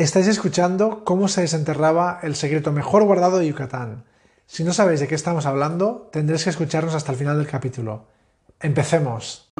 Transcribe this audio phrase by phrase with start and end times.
[0.00, 4.04] Estáis escuchando cómo se desenterraba el secreto mejor guardado de Yucatán.
[4.46, 8.06] Si no sabéis de qué estamos hablando, tendréis que escucharnos hasta el final del capítulo.
[8.62, 9.52] Empecemos.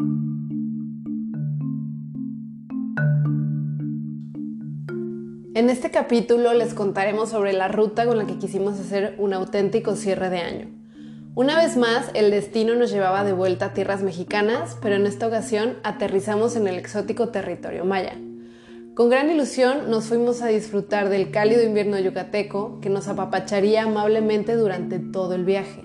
[5.54, 9.94] En este capítulo les contaremos sobre la ruta con la que quisimos hacer un auténtico
[9.94, 10.68] cierre de año.
[11.34, 15.26] Una vez más, el destino nos llevaba de vuelta a tierras mexicanas, pero en esta
[15.26, 18.16] ocasión aterrizamos en el exótico territorio maya.
[18.94, 24.56] Con gran ilusión nos fuimos a disfrutar del cálido invierno yucateco que nos apapacharía amablemente
[24.56, 25.84] durante todo el viaje.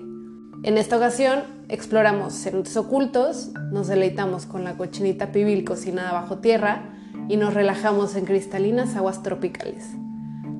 [0.64, 6.96] En esta ocasión exploramos cenotes ocultos, nos deleitamos con la cochinita pibil cocinada bajo tierra
[7.28, 9.84] y nos relajamos en cristalinas aguas tropicales.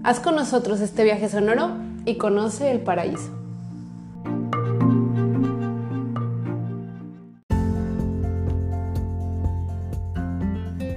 [0.04, 3.32] Haz con nosotros este viaje sonoro y conoce el paraíso.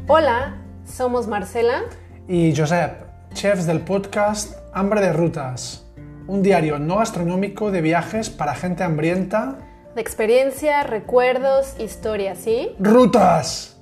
[0.07, 0.58] Hola,
[0.89, 1.83] somos Marcela
[2.27, 5.85] y Josep, chefs del podcast Hambre de Rutas,
[6.27, 9.57] un diario no gastronómico de viajes para gente hambrienta.
[9.95, 12.71] De experiencia, recuerdos, historias, ¿sí?
[12.79, 13.79] ¡Rutas!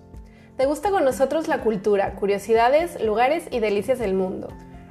[0.58, 4.50] ¿Te gusta con nosotros la cultura, curiosidades, lugares y delicias del mundo?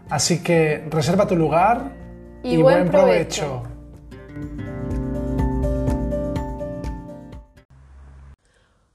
[0.09, 1.93] Así que reserva tu lugar
[2.43, 3.63] y, buen, provecho.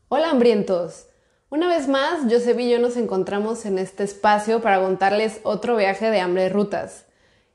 [0.08, 1.11] Hola hambrientos.
[1.53, 6.09] Una vez más, Josep y yo nos encontramos en este espacio para contarles otro viaje
[6.09, 7.03] de hambre de rutas.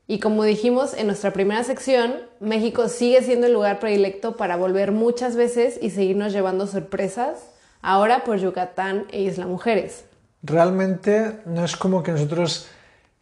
[0.05, 4.91] Y como dijimos en nuestra primera sección, México sigue siendo el lugar predilecto para volver
[4.91, 7.39] muchas veces y seguirnos llevando sorpresas,
[7.81, 10.05] ahora por Yucatán e Isla Mujeres.
[10.43, 12.67] Realmente no es como que nosotros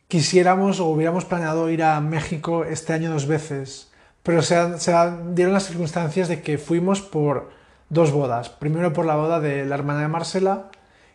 [0.09, 4.93] quisiéramos o hubiéramos planeado ir a México este año dos veces, pero se, se
[5.31, 7.54] dieron las circunstancias de que fuimos por
[7.89, 8.49] dos bodas.
[8.49, 10.69] Primero por la boda de la hermana de Marcela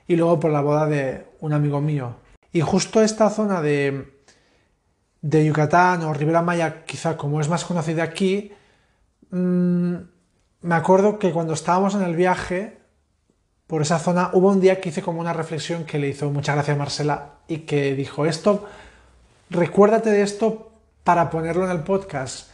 [0.06, 2.17] y luego por la boda de un amigo mío.
[2.53, 4.12] Y justo esta zona de,
[5.22, 8.53] de Yucatán o Ribera Maya, quizá como es más conocida aquí,
[9.31, 9.94] mm,
[10.62, 12.78] me acuerdo que cuando estábamos en el viaje
[13.67, 16.55] por esa zona hubo un día que hice como una reflexión que le hizo mucha
[16.55, 18.67] gracia a Marcela y que dijo esto,
[19.49, 20.73] recuérdate de esto
[21.05, 22.50] para ponerlo en el podcast.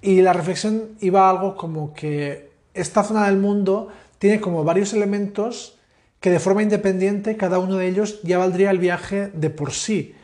[0.00, 2.47] Y la reflexión iba algo como que
[2.80, 5.78] esta zona del mundo tiene como varios elementos
[6.20, 10.14] que de forma independiente cada uno de ellos ya valdría el viaje de por sí.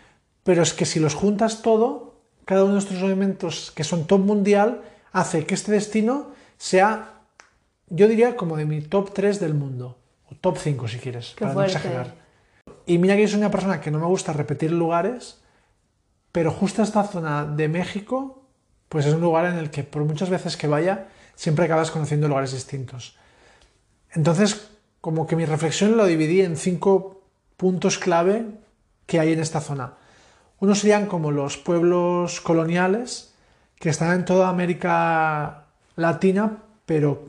[0.43, 2.15] Pero es que si los juntas todo,
[2.45, 4.83] cada uno de estos elementos que son top mundial
[5.13, 7.21] hace que este destino sea,
[7.89, 9.99] yo diría, como de mi top 3 del mundo.
[10.31, 12.15] O top 5 si quieres, para no exagerar.
[12.87, 15.41] Y mira que yo soy una persona que no me gusta repetir lugares,
[16.33, 18.43] pero justo esta zona de México,
[18.89, 22.29] pues es un lugar en el que por muchas veces que vaya, siempre acabas conociendo
[22.29, 23.17] lugares distintos.
[24.13, 27.23] Entonces, como que mi reflexión lo dividí en cinco
[27.57, 28.47] puntos clave
[29.07, 29.95] que hay en esta zona.
[30.61, 33.35] Unos serían como los pueblos coloniales
[33.79, 37.29] que están en toda América Latina, pero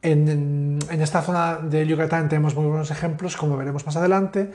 [0.00, 4.52] en, esta zona de Yucatán tenemos muy buenos ejemplos, como veremos más adelante.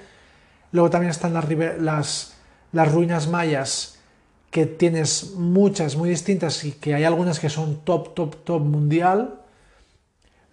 [0.71, 3.98] Luego también están las ruinas mayas
[4.51, 9.41] que tienes muchas muy distintas y que hay algunas que son top, top, top mundial.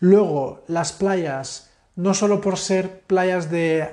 [0.00, 3.88] Luego, las playas, no solo por ser playas de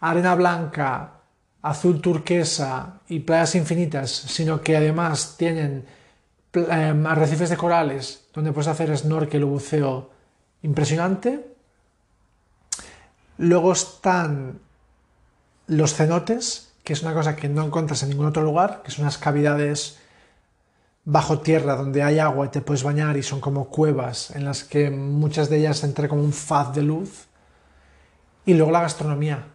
[0.00, 1.20] arena blanca,
[1.62, 5.86] azul turquesa y playas infinitas, sino que además tienen
[6.52, 10.10] em, arrecifes de corales donde puedes hacer snorkel o buceo
[10.62, 11.54] impresionante.
[13.38, 14.60] Luego están
[15.66, 19.02] los cenotes, que es una cosa que no encuentras en ningún otro lugar, que son
[19.04, 19.98] unas cavidades
[21.04, 24.64] bajo tierra donde hay agua y te puedes bañar y son como cuevas en las
[24.64, 27.26] que muchas de ellas entra como un faz de luz.
[28.46, 29.46] Y luego la gastronomía,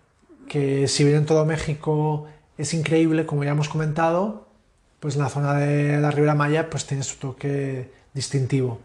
[0.47, 2.25] que si bien en todo México
[2.57, 4.47] es increíble, como ya hemos comentado,
[4.99, 8.79] pues en la zona de la Ribera Maya pues tiene su toque distintivo.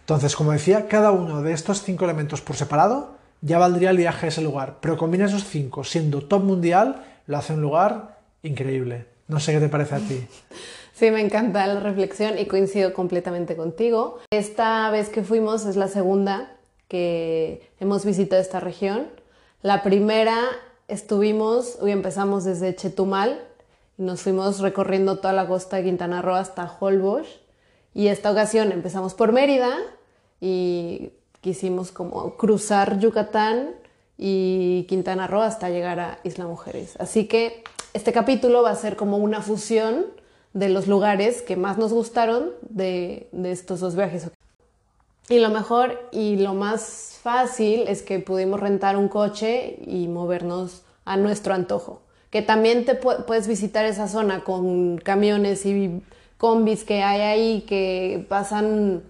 [0.00, 4.26] Entonces, como decía, cada uno de estos cinco elementos por separado ya valdría el viaje
[4.26, 9.06] a ese lugar, pero combina esos cinco siendo top mundial lo hace un lugar increíble.
[9.28, 10.26] No sé qué te parece a ti.
[10.94, 14.18] Sí, me encanta la reflexión y coincido completamente contigo.
[14.30, 16.56] Esta vez que fuimos es la segunda
[16.88, 19.06] que hemos visitado esta región.
[19.62, 20.38] La primera
[20.88, 23.38] estuvimos, hoy empezamos desde Chetumal
[23.98, 27.28] y nos fuimos recorriendo toda la costa de Quintana Roo hasta Holbox.
[27.94, 29.76] Y esta ocasión empezamos por Mérida
[30.40, 33.74] y quisimos como cruzar Yucatán
[34.18, 36.96] y Quintana Roo hasta llegar a Isla Mujeres.
[36.98, 37.62] Así que
[37.94, 40.06] este capítulo va a ser como una fusión
[40.52, 44.28] de los lugares que más nos gustaron de, estos dos viajes.
[45.28, 50.82] Y lo mejor y lo más fácil es que pudimos rentar un coche y movernos
[51.04, 52.02] a nuestro antojo.
[52.30, 56.02] que también te puedes visitar esa zona con camiones y
[56.36, 59.02] combis que hay ahí que pasan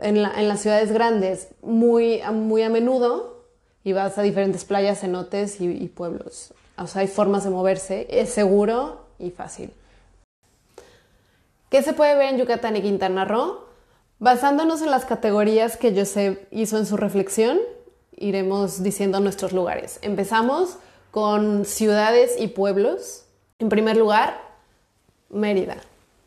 [0.00, 3.35] en, las ciudades grandes muy, muy a menudo
[3.86, 6.52] y vas a diferentes playas, cenotes y, pueblos.
[6.76, 9.70] O sea, hay formas de moverse, es seguro y fácil.
[11.70, 13.60] ¿Qué se puede ver en Yucatán y Quintana Roo?
[14.18, 17.60] Basándonos en las categorías que Josep hizo en su reflexión,
[18.16, 20.00] iremos diciendo nuestros lugares.
[20.02, 20.78] Empezamos
[21.12, 23.26] con ciudades y pueblos.
[23.60, 24.36] En primer lugar,
[25.30, 25.76] Mérida.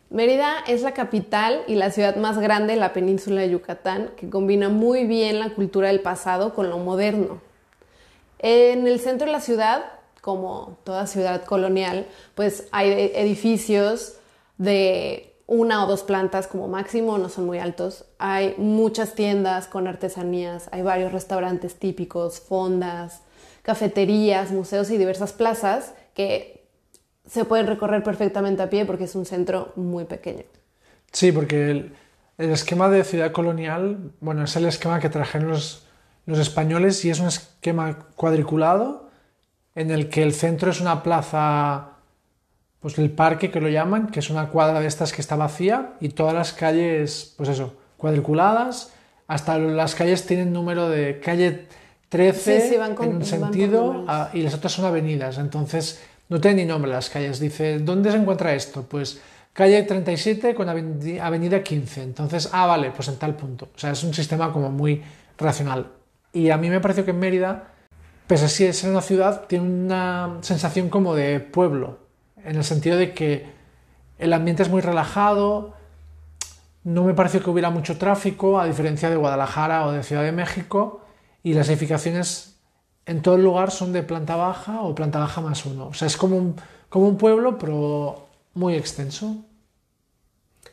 [0.10, 4.30] Mérida es la capital y la ciudad más grande de la península de Yucatán, que
[4.30, 7.49] combina muy bien la cultura del pasado con lo moderno.
[8.40, 9.84] En el centro de la ciudad,
[10.22, 14.16] como toda ciudad colonial, pues hay edificios
[14.58, 18.06] de una o dos plantas como máximo, no son muy altos.
[18.20, 23.22] Hay muchas tiendas con artesanías, hay varios restaurantes típicos, fondas,
[23.64, 26.68] cafeterías, museos y diversas plazas que
[27.26, 30.44] se pueden recorrer perfectamente a pie porque es un centro muy pequeño.
[31.12, 31.94] Sí, porque el,
[32.38, 35.86] esquema de ciudad colonial, bueno, es el esquema que trajeron los,
[36.30, 39.10] los españoles y es un esquema cuadriculado
[39.74, 41.94] en el que el centro es una plaza
[42.80, 45.94] pues el parque que lo llaman, que es una cuadra de estas que está vacía
[46.00, 48.94] y todas las calles, pues eso, cuadriculadas,
[49.28, 51.66] hasta las calles tienen número de calle
[52.10, 56.00] 13 en un sentido y las otras son avenidas, entonces
[56.30, 57.40] no tienen ni nombre las calles.
[57.40, 58.84] Dice, ¿dónde se encuentra esto?
[58.84, 59.20] Pues
[59.52, 62.04] calle 37 con avenida 15.
[62.04, 63.70] Entonces, ah, vale, pues en tal punto.
[63.76, 65.02] O sea, es un sistema como muy
[65.40, 65.99] racional.
[66.34, 67.70] Y a mí me pareció que Mérida,
[68.28, 72.00] pese a ser una ciudad, tiene una sensación como de pueblo
[72.44, 73.50] en el sentido de que
[74.18, 75.74] el ambiente es muy relajado,
[76.84, 80.32] no me pareció que hubiera mucho tráfico, a diferencia de Guadalajara o de Ciudad de
[80.32, 81.02] México,
[81.44, 82.58] y las edificaciones
[83.06, 85.88] en todo el lugar son de planta baja o planta baja más uno.
[85.88, 86.56] O sea, es como
[86.90, 89.38] como un pueblo, pero muy extenso.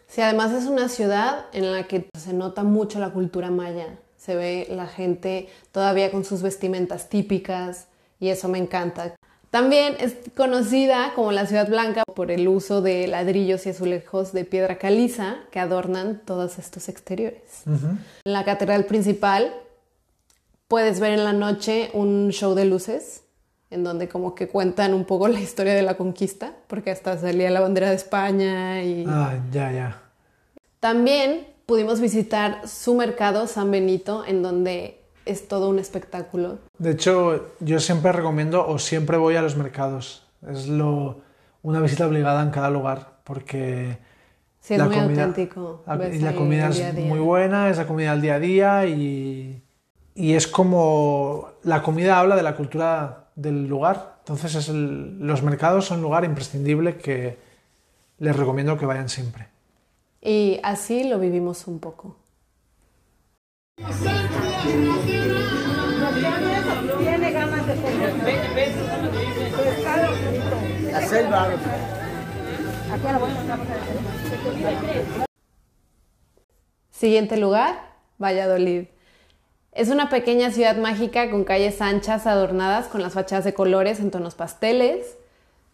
[0.09, 3.99] Sí, además es una ciudad en la que se nota mucho la cultura maya.
[4.27, 7.87] Se ve la gente todavía con sus vestimentas típicas
[8.19, 9.15] y eso me encanta.
[9.51, 14.45] También es conocida como la Ciudad Blanca por el uso de ladrillos y azulejos de
[14.45, 17.63] piedra caliza que adornan todos estos exteriores.
[17.67, 19.55] En la catedral principal
[20.67, 23.23] puedes ver en la noche un show de luces
[23.71, 27.49] en donde como que cuentan un poco la historia de la conquista, porque hasta salía
[27.51, 29.05] la bandera de España y...
[29.07, 30.03] Ah, ya, ya.
[30.81, 36.59] También pudimos visitar su mercado San Benito, en donde es todo un espectáculo.
[36.79, 40.27] De hecho, yo siempre recomiendo o siempre voy a los mercados.
[40.49, 41.21] Es lo,
[41.63, 43.99] una visita obligada en cada lugar porque...
[44.61, 45.85] Sí, es la muy comida, auténtico.
[46.13, 49.63] y la comida es muy buena, es la comida al día a día y,
[50.15, 54.17] y, es como la comida habla de la cultura del lugar.
[54.21, 57.39] Entonces es los mercados son un lugar imprescindible que
[58.19, 59.56] les recomiendo que vayan siempre.
[60.21, 62.17] Y así lo vivimos un poco.
[76.91, 78.87] Siguiente lugar, Valladolid.
[79.73, 84.11] Es una pequeña ciudad mágica con calles anchas adornadas con las fachadas de colores en
[84.11, 85.19] tonos pasteles,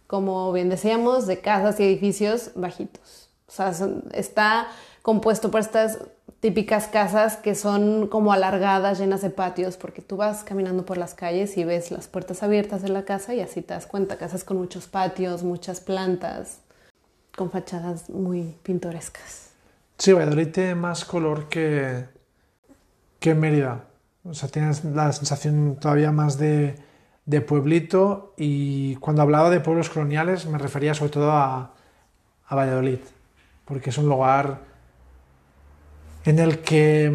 [0.08, 3.21] como bien decíamos, de casas y edificios bajitos.
[3.52, 3.72] O sea,
[4.12, 4.68] está
[5.02, 5.98] compuesto por estas
[6.40, 11.14] típicas casas que son como alargadas, llenas de patios, porque tú vas caminando por las
[11.14, 14.42] calles y ves las puertas abiertas de la casa y así te das cuenta, casas
[14.42, 16.60] con muchos patios, muchas plantas,
[17.36, 19.50] con fachadas muy pintorescas.
[19.98, 22.06] Sí, Valladolid tiene más color que,
[23.20, 23.84] que Mérida.
[24.24, 26.76] O sea, tienes la sensación todavía más de,
[27.26, 31.74] de pueblito y cuando hablaba de pueblos coloniales me refería sobre todo a,
[32.46, 32.98] a Valladolid,
[33.64, 34.60] porque es un lugar
[36.24, 37.12] en el que,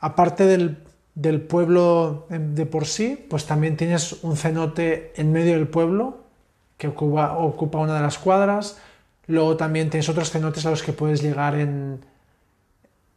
[0.00, 6.24] aparte del, pueblo de por sí, pues también tienes un cenote en medio del pueblo
[6.78, 8.78] que ocupa, ocupa una de las cuadras.
[9.26, 12.00] Luego también tienes otros cenotes a los que puedes llegar en,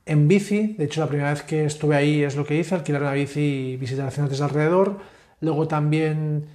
[0.05, 0.75] en bici.
[0.77, 3.74] De hecho, la primera vez que estuve ahí es lo que hice, alquilar una bici
[3.74, 4.98] y visitar cenotes alrededor.
[5.41, 6.48] Luego también,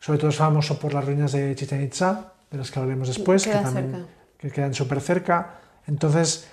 [0.00, 3.44] sobre todo es famoso por las ruinas de Chichen Itza, de las que hablaremos después,
[3.44, 4.06] que, también,
[4.44, 5.54] que quedan súper cerca.
[5.86, 6.46] Entonces,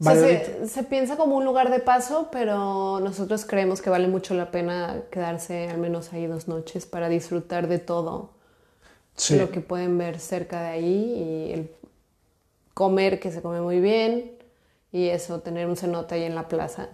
[0.00, 5.02] se, piensa como un lugar de paso, pero nosotros creemos que vale mucho la pena
[5.10, 8.30] quedarse al menos ahí dos noches para disfrutar de todo
[9.30, 11.70] lo que pueden ver cerca de ahí y el
[12.74, 14.32] comer que se come muy bien
[14.90, 16.88] y eso, tener un cenote ahí en la plaza.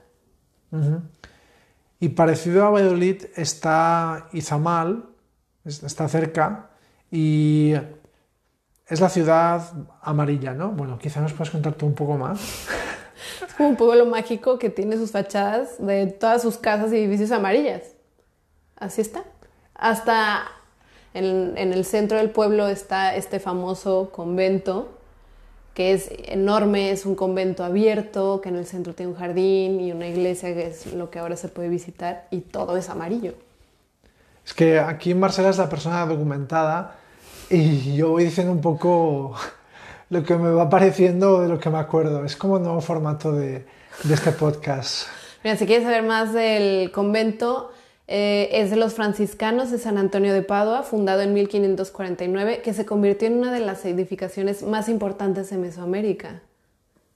[2.00, 5.04] Y parecido a Valladolid está Izamal,
[5.64, 6.70] está cerca,
[7.10, 7.74] y
[8.86, 9.62] es la ciudad
[10.02, 10.70] amarilla, ¿no?
[10.70, 12.66] Bueno, quizá nos puedes contar tú un poco más.
[13.46, 17.30] Es como un pueblo mágico que tiene sus fachadas de todas sus casas y edificios
[17.30, 17.82] amarillas.
[18.76, 19.24] Así está.
[19.74, 20.44] Hasta
[21.14, 24.98] en, en el centro del pueblo está este famoso convento
[25.74, 29.90] que es enorme, es un convento abierto, que en el centro tiene un jardín y
[29.90, 33.34] una iglesia que es lo que ahora se puede visitar y todo es amarillo.
[34.46, 36.96] Es que aquí en Marcela es la persona documentada
[37.50, 39.34] y yo voy diciendo un poco
[40.10, 42.24] lo que me va pareciendo de lo que me acuerdo.
[42.24, 43.66] Es como un nuevo formato de,
[44.04, 45.08] de este podcast.
[45.42, 47.70] Mira, si quieres saber más del convento,
[48.06, 52.84] eh, es de los franciscanos de San Antonio de Padua, fundado en 1549, que se
[52.84, 56.40] convirtió en una de las edificaciones más importantes de Mesoamérica.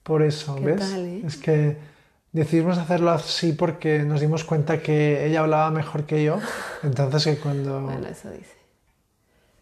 [0.03, 0.81] Por eso, ¿Qué ¿ves?
[0.81, 1.23] tal, eh?
[1.27, 1.77] Es que
[2.33, 6.39] decidimos hacerlo así porque nos dimos cuenta que ella hablaba mejor que yo.
[6.83, 7.83] Entonces que cuando...
[7.83, 8.58] Bueno, eso dice.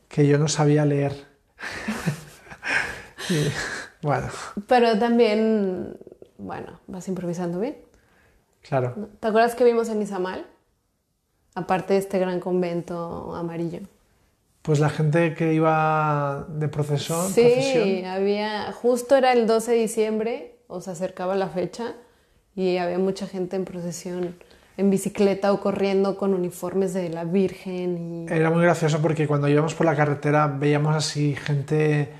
[0.08, 1.12] Que yo no sabía leer.
[3.28, 3.48] Y,
[4.02, 4.28] bueno,
[4.68, 5.96] Pero también,
[6.38, 7.76] bueno, vas improvisando bien.
[8.62, 8.94] claro.
[9.18, 10.46] ¿Te acuerdas que vimos en Izamal?
[11.56, 13.80] Aparte de este gran convento amarillo.
[14.62, 19.78] Pues la gente que iba de procesión, Sí, procesión, había, justo era el 12 de
[19.78, 21.94] diciembre, o se acercaba la fecha,
[22.54, 24.36] y había mucha gente en procesión,
[24.76, 28.26] en bicicleta o corriendo con uniformes de la Virgen.
[28.28, 28.33] Y...
[28.33, 32.11] era muy gracioso porque cuando íbamos por la carretera veíamos así gente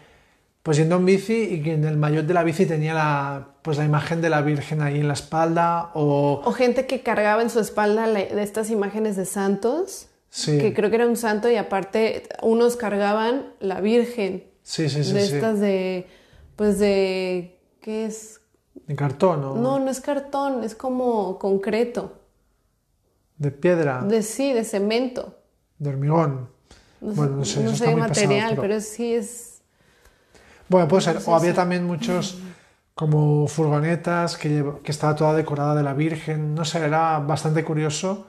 [0.63, 3.79] pues yendo en bici y que en el maillot de la bici tenía la, pues
[3.79, 6.43] la imagen de la Virgen ahí en la espalda o...
[6.45, 10.75] O gente que cargaba en su espalda la- de estas imágenes de santos, Sí, que
[10.75, 15.21] creo que era un santo, y aparte unos cargaban la Virgen, sí, sí, sí, de
[15.27, 15.35] sí.
[15.37, 16.07] estas de,
[16.57, 18.41] pues de, ¿qué es?
[18.89, 22.13] De cartón o No, no es cartón, es como concreto,
[23.39, 25.39] de piedra, de, de sí, de cemento.
[25.85, 26.49] hormigón.
[27.01, 28.81] No sé, Bueno, no sé, eso está qué muy pesado, material, pero- pero...
[28.81, 29.63] sí es...
[30.69, 31.19] Bueno, puede ser.
[31.27, 31.57] O había sí.
[31.57, 32.39] también muchos
[32.95, 36.55] como furgonetas que, lleva- que estaba toda decorada de la Virgen.
[36.55, 38.27] No sé, era bastante curioso.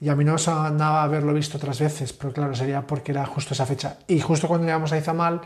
[0.00, 3.26] Y a mí no me sonaba haberlo visto otras veces, pero claro, sería porque era
[3.26, 3.98] justo esa fecha.
[4.06, 5.42] Y justo cuando llegamos a Izamal,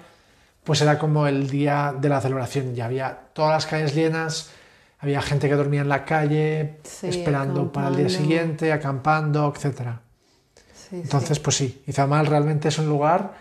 [0.62, 2.72] pues era como el día de la celebración.
[2.74, 4.50] Ya había todas las calles llenas,
[5.04, 9.52] había gente que dormía en la calle, Sí, esperando para el día siguiente, acampando.
[9.54, 9.68] Sí,
[10.92, 13.34] Entonces, pues sí, Izamal realmente es un lugar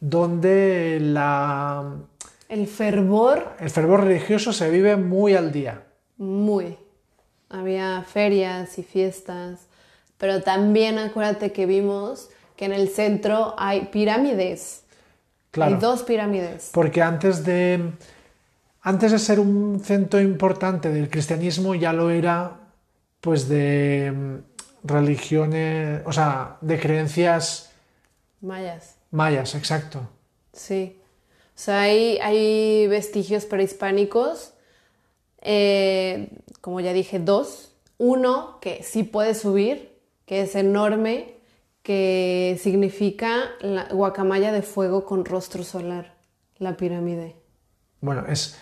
[0.00, 2.26] donde la, sí.
[2.50, 5.82] El fervor, el fervor religioso se vive muy al día.
[6.18, 6.76] muy.
[7.50, 9.60] Había ferias y fiestas,
[10.18, 14.82] pero también acuérdate que vimos que en el centro hay pirámides.
[15.50, 15.74] Claro.
[15.74, 16.70] Hay dos pirámides.
[16.74, 17.92] Porque antes de,
[18.82, 22.58] antes de ser un centro importante del cristianismo, ya lo era,
[23.20, 24.36] pues, de mm,
[24.84, 27.70] religiones, o sea, de creencias
[28.40, 28.96] Mayas.
[29.10, 30.08] mayas, exacto.
[30.52, 30.96] Sí.
[31.56, 34.52] O sea, hay, hay vestigios prehispánicos,
[35.40, 36.30] eh,
[36.60, 37.72] como ya dije, dos.
[37.98, 41.34] Uno que sí puede subir, que es enorme,
[41.82, 46.14] que significa la guacamaya de fuego con rostro solar,
[46.58, 47.34] la pirámide.
[48.00, 48.56] Bueno, es,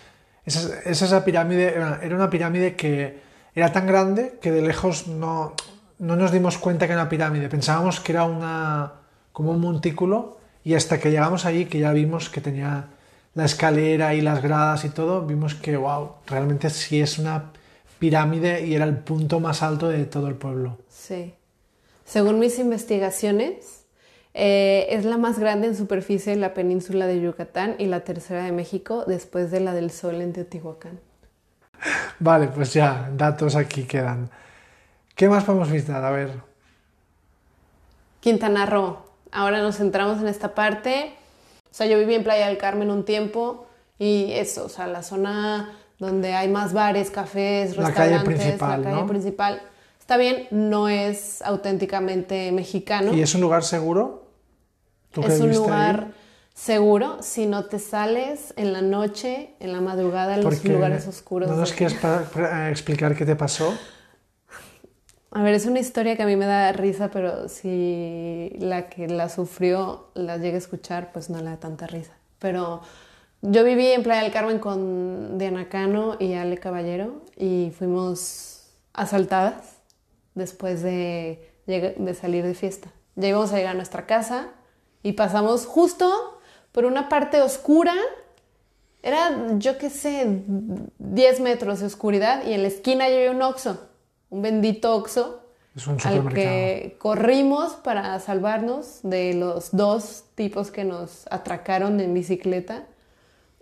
[0.47, 3.19] es, es esa pirámide, era una pirámide que
[3.53, 5.53] era tan grande que de lejos no,
[5.99, 7.49] no nos dimos cuenta que era una pirámide.
[7.49, 8.93] Pensábamos que era una,
[9.31, 12.87] como un montículo y hasta que llegamos allí, que ya vimos que tenía
[13.35, 17.51] la escalera y las gradas y todo, vimos que, wow, realmente sí es una
[17.99, 20.77] pirámide y era el punto más alto de todo el pueblo.
[20.89, 21.33] Sí.
[22.05, 23.76] Según mis investigaciones,
[24.39, 28.43] eh, es la más grande en superficie en la península de Yucatán y la tercera
[28.43, 30.99] de México después de la del Sol en Teotihuacán.
[32.19, 34.29] Vale, pues ya, datos aquí quedan.
[35.15, 36.05] ¿Qué más podemos visitar?
[36.05, 36.33] A ver.
[38.19, 38.99] Quintana Roo.
[39.31, 41.15] Ahora nos centramos en esta parte.
[41.71, 43.65] O sea, yo viví en Playa del Carmen un tiempo
[43.97, 48.81] y eso, o sea, la zona donde hay más bares, cafés, La calle restaurantes, principal,
[48.81, 49.07] la calle ¿no?
[49.07, 49.61] principal.
[49.99, 53.15] Está bien, no es auténticamente mexicano.
[53.15, 54.26] ¿Y es un lugar seguro?
[55.21, 55.67] ¿Tú que Es un viviste ahí?
[55.67, 56.07] lugar
[56.53, 61.07] seguro si no te sales en la noche, en la madrugada, en los Porque lugares
[61.07, 61.49] oscuros.
[61.49, 61.97] ¿No nos quieres
[62.71, 63.77] explicar qué te pasó?
[65.31, 69.07] A ver, es una historia que a mí me da risa, pero si la que
[69.07, 72.13] la sufrió la llega a escuchar, pues no le da tanta risa.
[72.39, 72.81] Pero
[73.41, 79.75] yo viví en Playa del Carmen con Diana Cano y Ale Caballero y fuimos asaltadas
[80.33, 82.89] después de, de salir de fiesta.
[83.15, 84.47] Ya íbamos a llegar a nuestra casa
[85.07, 86.37] y pasamos justo
[86.73, 87.93] por una parte oscura.
[89.01, 90.41] Era, yo qué sé,
[90.99, 93.87] 10 metros de oscuridad y en la esquina ya había un Oxxo,
[94.29, 95.43] un bendito Oxxo.
[95.77, 102.13] Es un al que corrimos para salvarnos de los dos tipos que nos atracaron en
[102.13, 102.83] bicicleta.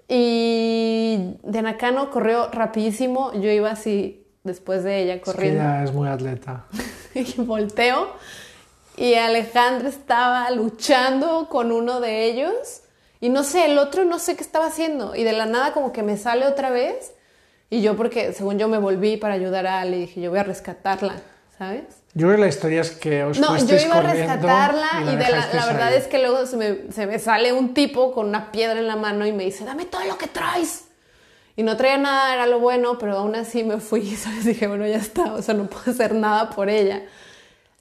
[0.07, 5.61] Y de Nakano corrió rapidísimo, yo iba así después de ella Es que corriendo.
[5.61, 6.65] ella es muy atleta.
[7.13, 8.07] y volteo
[8.97, 12.81] y Alejandra estaba luchando con uno de ellos
[13.19, 15.91] y no sé, el otro no sé qué estaba haciendo y de la nada como
[15.91, 17.13] que me sale otra vez
[17.69, 20.39] y yo porque según yo me volví para ayudar a Ale y dije yo voy
[20.39, 21.15] a rescatarla,
[21.57, 21.83] ¿sabes?
[22.13, 25.11] Yo creo que la historia es que os No, yo iba a rescatarla y, de
[25.17, 28.27] la, dejasteis la verdad es que luego se me, se me sale un tipo con
[28.29, 30.85] una piedra en la mano y me dice, dame todo lo que traes.
[31.57, 34.45] Y no traía nada, era lo bueno, pero aún así me fui, ¿sabes?
[34.45, 37.03] Dije, bueno, ya está, o sea, no puedo hacer nada por ella.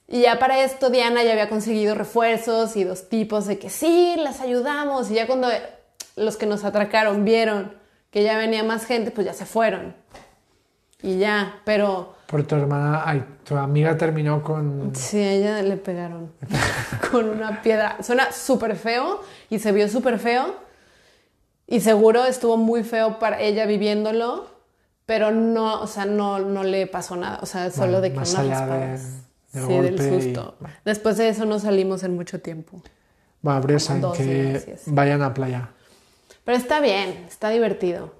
[0.07, 4.15] Y ya para esto Diana ya había conseguido refuerzos y dos tipos de que sí,
[4.17, 5.09] las ayudamos.
[5.09, 5.47] Y ya cuando
[6.15, 7.73] los que nos atracaron vieron
[8.11, 9.95] que ya venía más gente, pues ya se fueron.
[11.01, 14.95] Y ya, pero Por tu hermana, ay, tu amiga terminó con...
[14.95, 16.31] Sí, a ella le pegaron
[17.11, 17.97] con una piedra.
[18.01, 20.55] Suena súper feo y se vio súper feo.
[21.67, 24.47] Y seguro estuvo muy feo para ella viviéndolo,
[25.07, 27.39] pero no, o sea, no, no le pasó nada.
[27.41, 28.97] O sea, solo Bueno, de que más unas allá de-
[29.67, 30.57] sí, del y- susto.
[30.83, 32.81] Después de eso no salimos en mucho tiempo.
[33.77, 34.91] Saben dos que así.
[34.91, 35.69] vayan a playa.
[36.43, 38.13] Pero está bien, está divertido.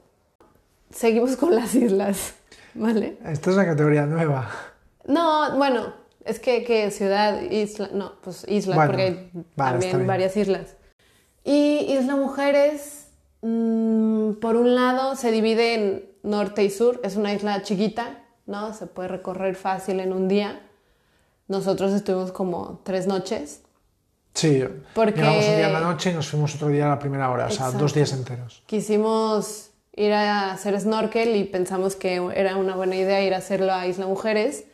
[0.92, 2.36] Seguimos con las islas,
[2.75, 3.18] ¿vale?
[3.25, 4.50] Esta es una categoría nueva.
[5.08, 10.08] No, bueno, es que, que ciudad, isla, no, pues isla, Bueno, porque hay vale, también
[10.08, 10.75] varias islas.
[11.44, 13.08] Y Isla Mujeres,
[13.42, 18.74] mm, por un lado, se divide en norte y sur, es una isla chiquita, ¿no?
[18.74, 20.62] Se puede recorrer fácil en un día.
[21.48, 23.62] Nosotros estuvimos como tres noches.
[24.34, 27.00] Sí, Porque- llegamos un día en la noche y nos fuimos otro día a la
[27.00, 28.64] primera hora, o sea, dos días enteros.
[28.66, 33.74] Quisimos ir a hacer snorkel y pensamos que era una buena idea ir a hacerlo
[33.74, 34.66] a Isla Mujeres.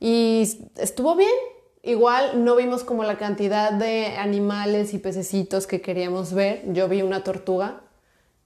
[0.00, 1.30] Y estuvo bien.
[1.84, 6.62] Igual no vimos como la cantidad de animales y pececitos que queríamos ver.
[6.72, 7.80] Yo vi una tortuga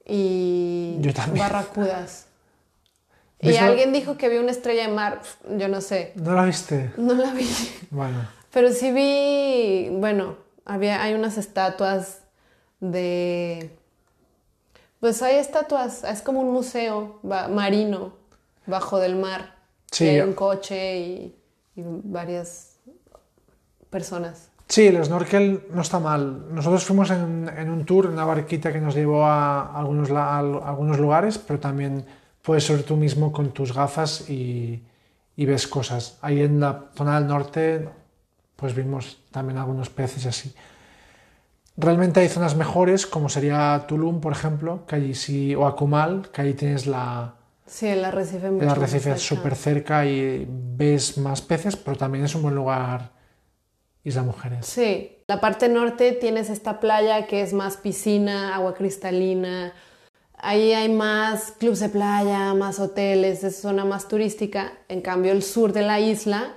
[0.05, 1.45] y Yo también.
[1.45, 2.26] barracudas.
[3.39, 3.63] Y ¿Viste?
[3.63, 5.21] alguien dijo que vio una estrella de mar.
[5.57, 6.13] Yo no sé.
[6.15, 6.91] ¿No la viste?
[6.97, 7.47] No la vi.
[7.91, 12.21] Bueno, Pero sí vi, bueno, había, hay unas estatuas
[12.79, 13.75] de...
[14.99, 18.13] Pues hay estatuas, es como un museo marino
[18.65, 19.55] bajo del mar.
[19.91, 20.05] Sí.
[20.05, 21.35] Y hay un coche y,
[21.75, 22.77] y varias
[23.91, 24.49] personas.
[24.67, 26.53] sí, el snorkel no está mal.
[26.53, 30.39] Nosotros fuimos en, en un tour, en una barquita que nos llevó a algunos, a
[30.39, 32.05] algunos lugares, pero también
[32.47, 34.81] puedes ser tú mismo con tus gafas y,
[35.35, 36.17] y ves cosas.
[36.21, 37.89] Ahí en la zona del norte,
[38.55, 40.53] pues vimos también algunos peces así.
[41.75, 46.41] Realmente hay zonas mejores, como sería Tulum, por ejemplo, que allí sí, o Akumal, que
[46.41, 49.17] ahí tienes la, Sí, el arrecife el arrecife cerca.
[49.19, 53.11] súper cerca y ves más peces, pero también es un buen lugar
[54.05, 54.65] Isla Mujeres.
[54.65, 59.73] Sí, la parte norte tienes esta playa que es más piscina, agua cristalina.
[60.37, 64.73] Ahí hay más clubs de playa, más hoteles, es zona más turística.
[64.87, 66.53] En cambio, el sur de la isla,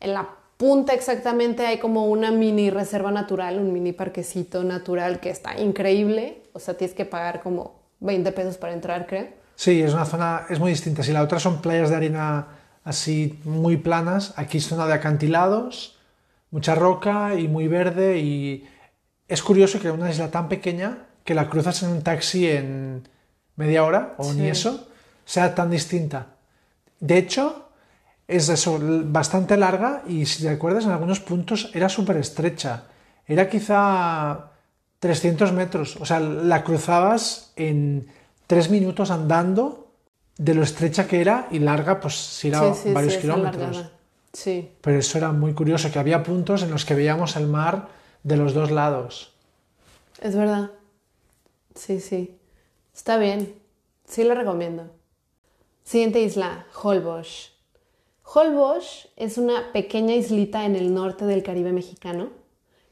[0.00, 5.30] en la punta exactamente, hay como una mini reserva natural, un mini parquecito natural que
[5.30, 6.42] está increíble.
[6.52, 9.28] O sea, tienes que pagar como 20 pesos para entrar, creo.
[9.56, 11.02] Sí, es una zona, es muy distinta.
[11.02, 12.46] Si la otra son playas de arena
[12.84, 15.98] así muy planas, aquí es zona de acantilados,
[16.50, 18.68] mucha roca y muy verde y
[19.26, 23.08] es curioso que una isla tan pequeña que la cruzas en un taxi en
[23.56, 24.88] media hora o ni eso
[25.24, 26.26] sea tan distinta.
[27.00, 27.68] De hecho,
[28.26, 32.84] es eso, bastante larga y si te acuerdas en algunos puntos era súper estrecha.
[33.26, 34.50] Era quizá
[34.98, 38.08] 300 metros, o sea, la cruzabas en
[38.46, 39.88] tres minutos andando
[40.36, 43.90] de lo estrecha que era y larga, pues si era sí, sí, varios kilómetros.
[44.32, 44.72] Sí.
[44.80, 47.88] Pero eso era muy curioso, que había puntos en los que veíamos el mar
[48.22, 49.32] de los dos lados.
[50.20, 50.70] Es verdad.
[51.74, 52.36] Sí, sí.
[52.94, 53.60] Está bien.
[54.06, 54.90] Sí lo recomiendo.
[55.82, 57.52] Siguiente isla, Holbox.
[58.22, 62.30] Holbox es una pequeña islita en el norte del Caribe mexicano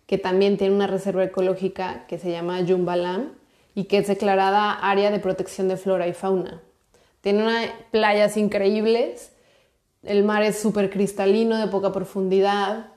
[0.06, 3.32] que también tiene una reserva ecológica que se llama Yumbalam
[3.74, 6.60] y que es declarada área de protección de flora y fauna.
[7.22, 9.32] Tiene playas increíbles,
[10.02, 12.88] el mar es súper cristalino, de poca profundidad,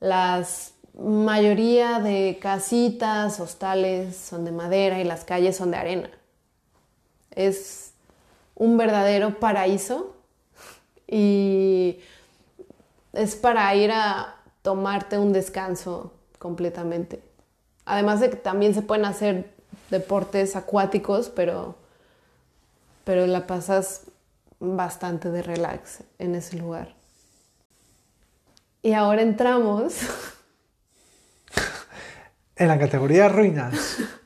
[0.00, 6.10] las mayoría de casitas, hostales son de madera y las calles son de arena.
[7.34, 7.92] Es
[8.54, 10.14] un verdadero paraíso
[11.06, 12.00] y
[13.12, 17.22] es para ir a tomarte un descanso completamente.
[17.84, 19.52] Además de que también se pueden hacer
[19.90, 21.76] deportes acuáticos, pero,
[23.04, 24.02] pero la pasas
[24.60, 26.94] bastante de relax en ese lugar.
[28.82, 29.94] Y ahora entramos
[32.56, 33.98] en la categoría ruinas.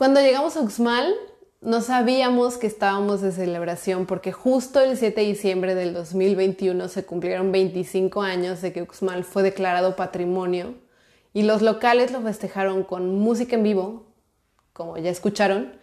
[0.00, 1.12] Cuando llegamos a Uxmal,
[1.60, 7.04] no sabíamos que estábamos de celebración porque justo el 7 de diciembre del 2021 se
[7.04, 10.72] cumplieron 25 años de que Uxmal fue declarado patrimonio
[11.34, 14.06] y los locales lo festejaron con música en vivo,
[14.72, 15.74] como ya escucharon,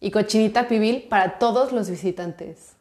[0.00, 2.76] y cochinita pibil para todos los visitantes.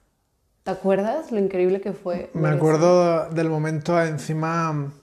[0.63, 2.29] ¿Te acuerdas lo increíble que fue?
[2.33, 4.93] Me acuerdo del momento encima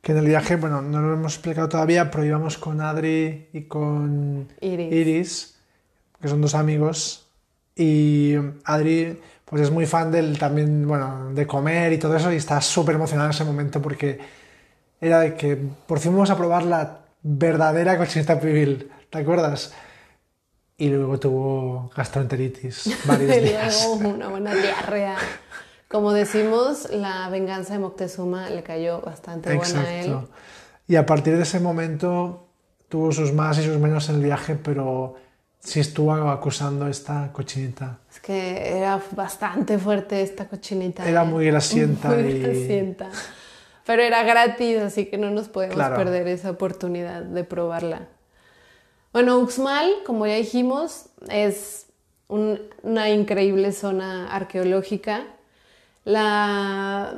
[0.00, 3.62] que en el viaje, bueno, no lo hemos explicado todavía, pero íbamos con Adri y
[3.62, 5.56] con Iris,
[6.20, 7.26] que son dos amigos,
[7.76, 8.34] y
[8.64, 12.60] Adri pues es muy fan del también, bueno, de comer y todo eso, y está
[12.60, 14.18] súper emocionada en ese momento porque
[15.00, 19.74] era de que por fin vamos a probar la verdadera cochinita pibil, ¿te acuerdas?
[20.78, 23.86] Y luego tuvo gastroenteritis varios días.
[23.86, 25.16] una buena diarrea.
[25.90, 30.18] Como decimos, la venganza de Moctezuma le cayó bastante buena a él.
[30.86, 32.46] Y a partir de ese momento
[32.88, 35.16] tuvo sus más y sus menos en el viaje, pero
[35.58, 37.98] sí estuvo acusando esta cochinita.
[38.08, 41.08] Es que era bastante fuerte esta cochinita.
[41.08, 41.26] Era ¿eh?
[41.26, 42.10] muy grasienta.
[42.10, 43.10] Muy grasienta.
[43.84, 48.06] Pero era gratis, así que no nos podemos perder esa oportunidad de probarla.
[49.12, 51.86] Bueno, Uxmal, como ya dijimos, es
[52.28, 55.26] una increíble zona arqueológica
[56.04, 57.14] la,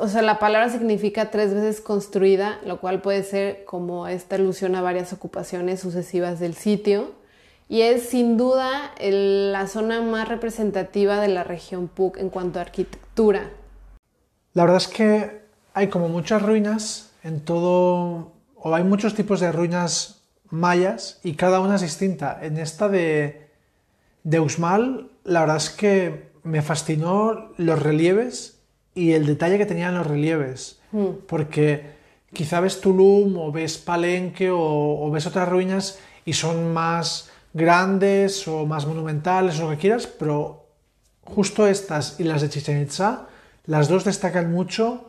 [0.00, 4.76] o sea, la palabra significa tres veces construida, lo cual puede ser como esta alusión
[4.76, 7.12] a varias ocupaciones sucesivas del sitio.
[7.68, 12.62] Y es sin duda la zona más representativa de la región PUC en cuanto a
[12.62, 13.50] arquitectura.
[14.52, 19.50] La verdad es que hay como muchas ruinas en todo, o hay muchos tipos de
[19.52, 22.38] ruinas mayas y cada una es distinta.
[22.42, 23.48] En esta de,
[24.22, 28.58] de Usmal, la verdad es que me fascinó los relieves
[28.94, 30.80] y el detalle que tenían los relieves.
[30.92, 31.24] Hmm.
[31.26, 31.92] Porque
[32.32, 38.66] quizá ves Tulum o ves Palenque o, ves otras ruinas y son más grandes o
[38.66, 40.66] más monumentales o lo que quieras, pero
[41.24, 43.26] justo estas y las de Chichen Itza,
[43.66, 45.08] las dos destacan mucho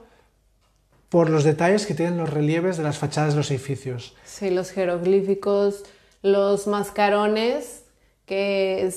[1.09, 4.15] por los detalles que tienen los relieves de las fachadas de los edificios.
[4.25, 5.83] Sí, los jeroglíficos,
[6.21, 7.82] los mascarones
[8.33, 8.91] que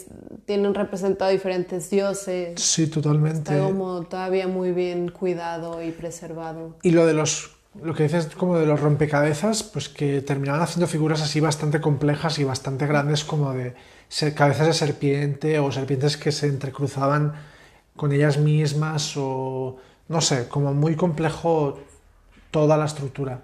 [0.46, 2.58] tienen representado diferentes dioses.
[2.58, 3.52] Sí, totalmente.
[3.52, 6.76] Está como todavía muy bien cuidado y preservado.
[6.82, 7.50] Y lo de los,
[7.82, 12.38] lo que dices como de los rompecabezas, pues que terminaban haciendo figuras así bastante complejas
[12.38, 13.74] y bastante grandes como de
[14.34, 17.34] cabezas de serpiente o serpientes que se entrecruzaban
[17.94, 19.76] con ellas mismas o
[20.08, 21.78] no sé, como muy complejo
[22.50, 23.42] toda la estructura.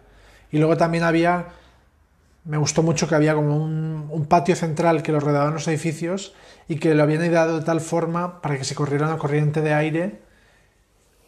[0.50, 1.48] Y luego también había
[2.44, 6.35] me gustó mucho que había como un, patio central que lo rodeaban los edificios
[6.68, 9.74] y que lo habían ideado de tal forma para que se corriera una corriente de
[9.74, 10.20] aire.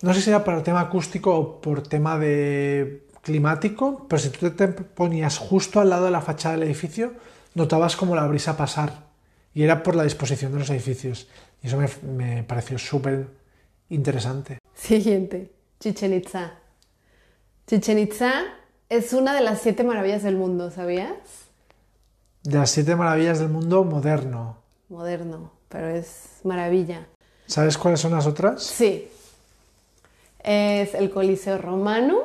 [0.03, 4.51] No sé si era el tema acústico o por tema de climático, pero si tú
[4.51, 7.13] te ponías justo al lado de la fachada del edificio,
[7.55, 9.05] notabas como la brisa pasar.
[9.55, 11.29] Y era por la disposición de los edificios.
[11.63, 13.29] Y eso me, me pareció súper
[13.89, 14.59] interesante.
[14.75, 16.59] Siguiente, Chichen Itza.
[17.67, 18.45] Chichen Itza
[18.97, 21.13] es una de las siete maravillas del mundo, ¿sabías?
[22.43, 24.59] De las siete maravillas del mundo moderno.
[24.89, 27.07] Moderno, pero es maravilla.
[27.47, 28.63] ¿Sabes cuáles son las otras?
[28.63, 29.09] Sí.
[30.39, 32.21] Es el Coliseo Romano.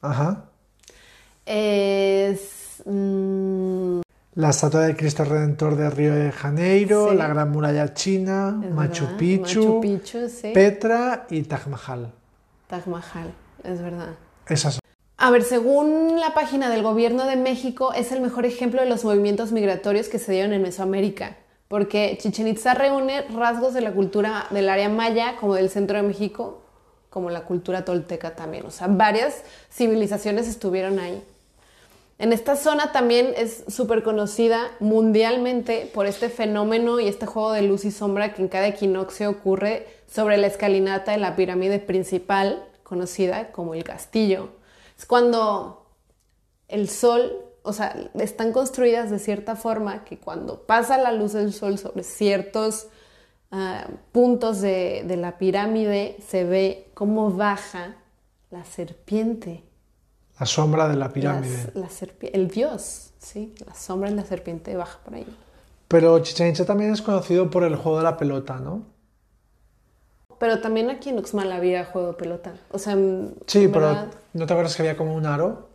[0.00, 0.46] Ajá.
[1.46, 2.82] Es...
[2.84, 4.00] Mm,
[4.34, 9.80] la estatua del Cristo Redentor de Río de Janeiro, la Gran Muralla China, Machu Picchu,
[10.54, 12.12] Petra y Taj Mahal.
[12.66, 13.32] Taj Mahal,
[13.64, 14.14] es verdad.
[14.46, 14.79] Esas
[15.22, 19.04] a ver, según la página del gobierno de México, es el mejor ejemplo de los
[19.04, 21.36] movimientos migratorios que se dieron en Mesoamérica,
[21.68, 26.04] porque Chichen Itza reúne rasgos de la cultura del área maya, como del centro de
[26.04, 26.62] México,
[27.10, 28.64] como la cultura tolteca también.
[28.64, 31.22] O sea, varias civilizaciones estuvieron ahí.
[32.18, 37.60] En esta zona también es súper conocida mundialmente por este fenómeno y este juego de
[37.60, 42.64] luz y sombra que en cada equinoccio ocurre sobre la escalinata de la pirámide principal,
[42.84, 44.58] conocida como el castillo.
[45.00, 45.86] Es cuando
[46.68, 47.32] el sol,
[47.62, 52.02] o sea, están construidas de cierta forma que cuando pasa la luz del sol sobre
[52.04, 52.88] ciertos
[53.50, 57.96] ah, puntos de, la pirámide se ve cómo baja
[58.50, 59.64] la serpiente.
[60.38, 61.72] La sombra de la pirámide.
[62.34, 65.26] el dios, sí, la sombra de la serpiente baja por ahí.
[65.88, 68.82] Pero Chichen Itza también es conocido por el juego de la pelota, ¿no?
[70.40, 72.54] Pero también aquí en Uxmal había juego de pelota.
[72.72, 72.96] O sea,
[73.46, 75.68] Sí, pero verdad- ¿no te acuerdas que había como un aro?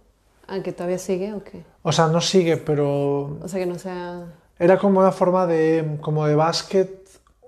[0.47, 1.63] Ah, que todavía sigue o qué?
[1.83, 4.25] O sea, no sigue, pero O sea, que no sea...
[4.59, 7.07] era como una forma de, como de básquet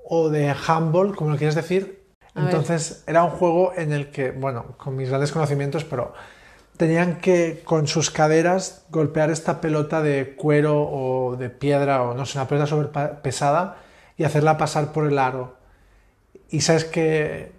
[0.10, 2.06] o de handball, como lo quieres decir.
[2.34, 2.50] A ver.
[2.54, 6.14] Entonces, era un juego en el que, bueno, con mis grandes conocimientos, pero
[6.78, 12.26] tenían que con sus caderas golpear esta pelota de cuero o de piedra o no
[12.28, 13.78] sé, una pelota pa- pesada
[14.18, 15.57] y hacerla pasar por el aro.
[16.50, 17.52] Y sabes que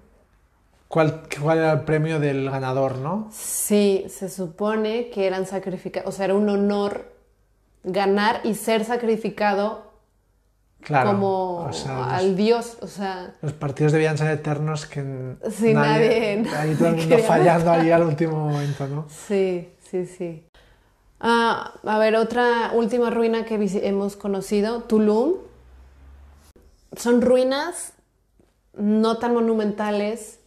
[0.89, 3.29] cuál, cuál era el premio del ganador, ¿no?
[3.33, 7.13] Sí, se supone que eran sacrificados, o sea, era un honor
[7.85, 9.87] ganar y ser sacrificado
[10.81, 11.11] Claro.
[11.11, 15.01] como o sea, los- al dios, o sea, Los partidos debían ser eternos que
[15.51, 19.07] Sí, nadie- ahí todo el mundo fallando ahí al último momento, ¿no?
[19.09, 20.45] sí, sí, sí.
[21.21, 25.35] Ah, a ver, otra última ruina que hemos conocido, Tulum.
[26.97, 27.93] Son ruinas
[28.79, 30.41] no tan monumentales,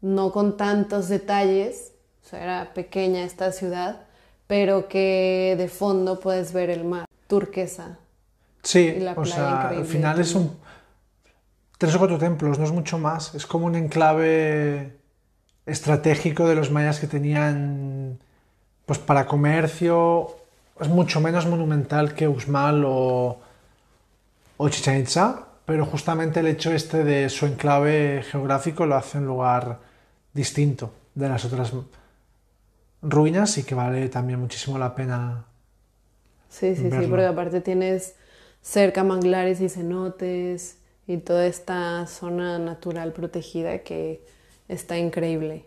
[0.00, 1.92] no con tantos detalles,
[2.24, 4.00] o sea, era pequeña esta ciudad,
[4.46, 7.98] pero que de fondo puedes ver el mar turquesa.
[8.62, 10.56] Sí, Y la o playa sea, al final es un
[11.78, 14.96] tres o cuatro templos, no es mucho más, es como un enclave
[15.66, 18.18] estratégico de los mayas que tenían
[18.86, 20.36] pues para comercio,
[20.80, 23.38] es mucho menos monumental que Uxmal o,
[24.56, 29.26] o Chichén Itzá, pero justamente el hecho este de su enclave geográfico lo hace un
[29.26, 29.80] lugar
[30.32, 31.72] distinto de las otras
[33.00, 35.44] ruinas y que vale también muchísimo la pena.
[36.48, 38.14] Sí, sí, sí, porque aparte tienes
[38.62, 44.24] cerca manglares y cenotes y toda esta zona natural protegida que
[44.68, 45.64] está increíble.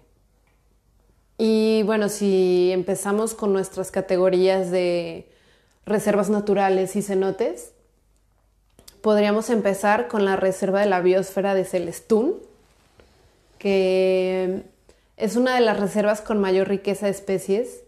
[1.38, 5.30] Y bueno, si empezamos con nuestras categorías de
[5.86, 7.74] reservas naturales y cenotes,
[9.12, 12.36] podríamos empezar con la reserva de la biosfera de Celestún,
[13.58, 14.64] que
[15.16, 17.84] es una de las reservas con mayor riqueza de especies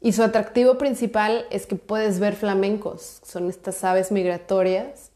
[0.00, 5.10] y su atractivo principal es que puedes ver flamencos, son estas aves migratorias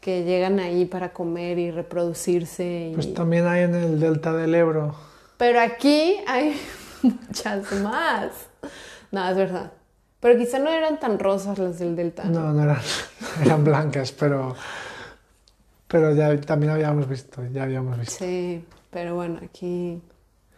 [0.00, 2.90] que llegan ahí para comer y reproducirse.
[2.92, 4.94] y- Pues también hay en el delta del Ebro.
[5.36, 6.56] Pero aquí hay
[7.02, 8.30] muchas más.
[9.10, 9.72] No, es verdad.
[10.20, 12.24] Pero quizá no eran tan rosas las del delta.
[12.24, 12.80] No, no eran,
[13.44, 14.54] eran blancas, pero,
[15.88, 18.24] pero ya también habíamos visto, ya habíamos visto.
[18.24, 20.02] Sí, pero bueno, aquí,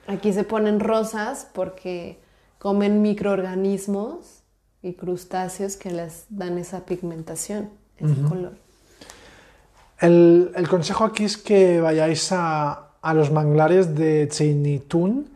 [0.09, 2.19] aquí se ponen rosas porque
[2.59, 4.43] comen microorganismos
[4.83, 8.55] y crustáceos que les dan esa pigmentación, ese color.
[10.01, 15.32] El, el consejo aquí es que vayáis a, a los manglares de Cheinitún,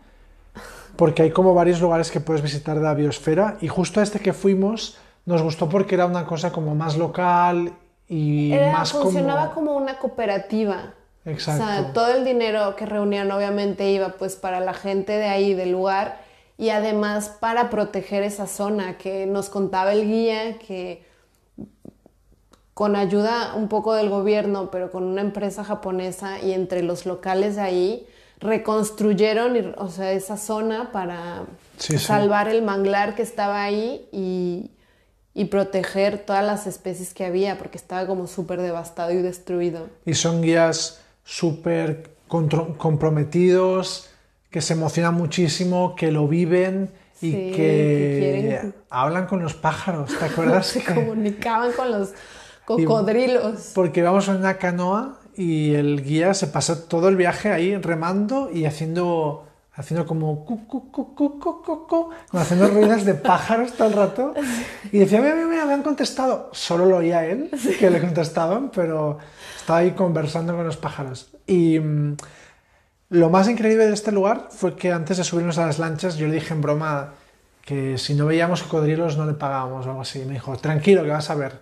[0.96, 4.18] porque hay como varios lugares que puedes visitar de la biosfera, y justo a este
[4.20, 7.72] que fuimos nos gustó porque era una cosa como más local
[8.08, 9.72] y Era- más funcionaba como...
[9.72, 9.82] como...
[9.82, 10.94] una cooperativa.
[11.24, 11.64] Exacto.
[11.64, 15.54] O sea, todo el dinero que reunían obviamente iba pues para la gente de ahí,
[15.54, 16.20] del lugar,
[16.56, 21.04] y además para proteger esa zona que nos contaba el guía que
[22.72, 27.56] con ayuda un poco del gobierno, pero con una empresa japonesa y entre los locales
[27.56, 28.06] de ahí,
[28.40, 31.44] reconstruyeron o sea, esa zona para
[31.78, 32.04] Sí, sí.
[32.06, 34.70] salvar el manglar que estaba ahí y,
[35.34, 39.88] y proteger todas las especies que había, porque estaba como súper devastado y destruido.
[40.06, 44.08] Y son guías súper comprometidos,
[44.50, 50.24] que se emocionan muchísimo, que lo viven y Sí, que, hablan con los pájaros, ¿te
[50.24, 50.66] acuerdas?
[50.66, 52.12] Se comunicaban con los
[52.64, 53.72] cocodrilos.
[53.74, 58.50] Porque íbamos en una canoa y el guía se pasó todo el viaje ahí remando
[58.50, 63.14] y haciendo, haciendo como cu, cu, cu, cu, cu, cu, cu, como haciendo ruidos de
[63.14, 64.34] pájaros todo el rato.
[64.90, 66.48] Y decía, mira, mira, mira, me han contestado.
[66.52, 69.18] Solo lo oía él, que le contestaban, pero
[69.58, 71.28] estaba ahí conversando con los pájaros.
[71.46, 72.16] Y mm,
[73.10, 76.26] lo más increíble de este lugar fue que antes de subirnos a las lanchas yo
[76.28, 77.12] le dije en broma
[77.62, 80.22] que si no veíamos cocodrilos no le pagábamos o algo así.
[80.22, 81.60] Y me dijo, tranquilo, que vas a ver.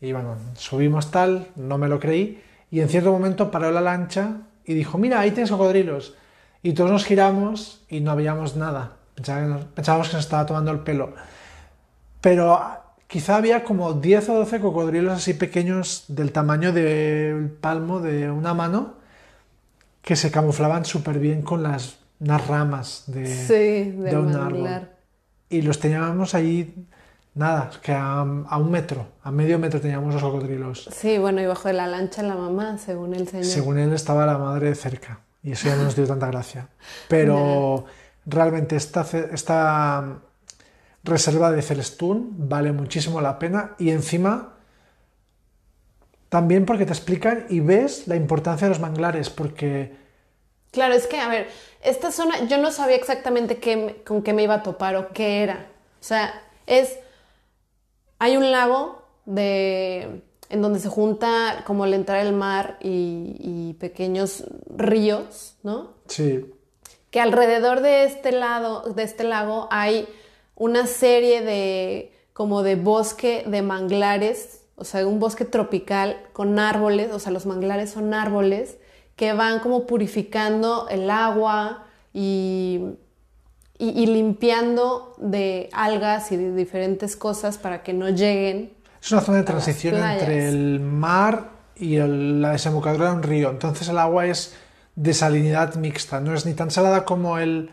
[0.00, 4.38] Y bueno, subimos tal, no me lo creí, y en cierto momento paró la lancha
[4.64, 6.14] y dijo, mira, ahí tienes cocodrilos.
[6.62, 8.96] Y todos nos giramos y no veíamos nada.
[9.14, 11.14] Pensábamos que nos estaba tomando el pelo.
[12.20, 18.00] Pero ah, quizá había como 10 o 12 cocodrilos así pequeños del tamaño del palmo
[18.00, 18.94] de una mano
[20.02, 24.88] que se camuflaban súper bien con las unas ramas de, Sí, de un árbol.
[25.48, 26.86] Y los teníamos ahí,
[27.34, 30.88] nada, que a, a un metro, a medio metro teníamos los cocodrilos.
[30.92, 33.46] Sí, bueno, y bajo de la lancha la mamá, según el señor.
[33.46, 36.68] Según él estaba la madre cerca y eso ya no nos dio tanta gracia.
[37.08, 37.84] Pero
[38.26, 40.20] realmente esta, esta
[41.02, 44.54] reserva de Celestún vale muchísimo la pena y encima
[46.28, 49.98] también porque te explican y ves la importancia de los manglares porque
[50.70, 51.48] Claro, es que, a ver,
[51.82, 55.42] esta zona yo no sabía exactamente qué, con qué me iba a topar o qué
[55.42, 55.66] era.
[56.00, 56.98] O sea, es...
[58.20, 63.74] Hay un lago de, en donde se junta como al entrar el mar y, y
[63.80, 65.94] pequeños ríos, ¿no?
[66.06, 66.46] Sí,
[67.10, 70.08] que alrededor de este lado, de este lago hay
[70.54, 77.12] una serie de como de bosque de manglares, o sea, un bosque tropical con árboles,
[77.12, 78.78] o sea, los manglares son árboles
[79.16, 82.80] que van como purificando el agua y,
[83.80, 88.72] y- y limpiando de algas y de diferentes cosas para que no lleguen.
[89.02, 93.48] es una zona de transición entre el mar y el- la desembocadura de un río.
[93.50, 94.54] Entonces el agua es
[94.94, 97.70] de salinidad mixta, no es ni tan salada como el,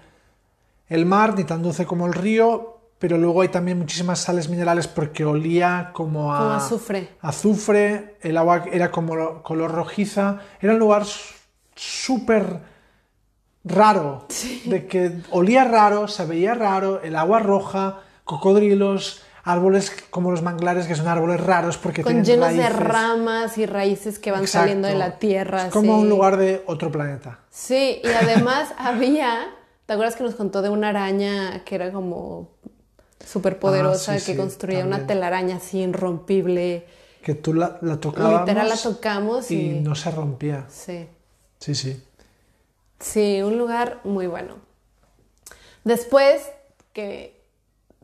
[0.87, 4.87] el mar, ni tan dulce como el río, pero luego hay también muchísimas sales minerales
[4.87, 7.09] porque olía como a Como azufre.
[7.21, 11.03] azufre, el agua era como lo- color rojiza, era un lugar
[11.75, 12.59] súper
[13.67, 14.25] raro,
[14.65, 20.87] de que olía raro, se veía raro, el agua roja, cocodrilos, árboles como los manglares
[20.87, 24.63] que son árboles raros porque Con tienen llenos de ramas y raíces que van Exacto.
[24.63, 25.67] saliendo de la tierra.
[25.67, 26.01] Es como así.
[26.03, 27.39] un lugar de otro planeta.
[27.49, 29.47] Sí, y además había,
[29.85, 32.49] ¿te acuerdas que nos contó de una araña que era como
[33.25, 35.07] súper poderosa, Ah, sí, que sí, construía una también.
[35.07, 36.85] telaraña así irrompible?
[37.23, 39.77] Que tú la, la tocabas Literal la tocamos y...
[39.77, 40.65] y no se rompía.
[40.69, 41.07] Sí,
[41.59, 42.03] Sí, sí.
[42.99, 44.55] Sí, un lugar muy bueno.
[45.83, 46.49] Después,
[46.93, 47.41] que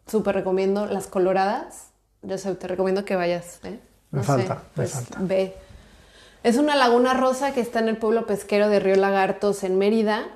[0.07, 1.89] súper recomiendo las coloradas.
[2.21, 3.59] Yo sé, te recomiendo que vayas.
[3.63, 3.79] ¿eh?
[4.11, 5.17] Me falta, sé, me pues falta.
[5.21, 5.55] ve.
[6.43, 10.27] Es una laguna rosa que está en el pueblo pesquero de Río Lagartos, en Mérida.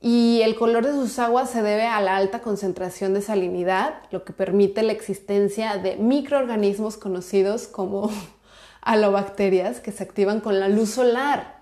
[0.00, 4.24] Y el color de sus aguas se debe a la alta concentración de salinidad, lo
[4.24, 8.10] que permite la existencia de microorganismos conocidos como
[8.80, 11.59] alobacterias que se activan con la luz solar.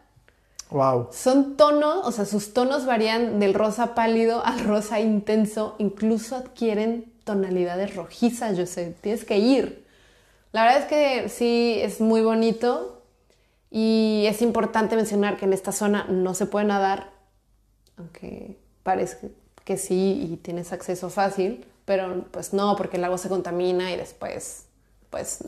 [0.71, 1.09] Wow.
[1.13, 7.13] Son tonos, o sea, sus tonos varían del rosa pálido al rosa intenso, incluso adquieren
[7.25, 9.87] tonalidades rojizas, yo sé, tienes que ir.
[10.53, 13.03] La verdad es que sí, es muy bonito
[13.71, 17.11] y es importante mencionar que en esta zona no se puede nadar,
[17.97, 19.31] aunque parece
[19.65, 23.97] que sí y tienes acceso fácil, pero pues no, porque el agua se contamina y
[23.97, 24.67] después
[25.11, 25.45] pues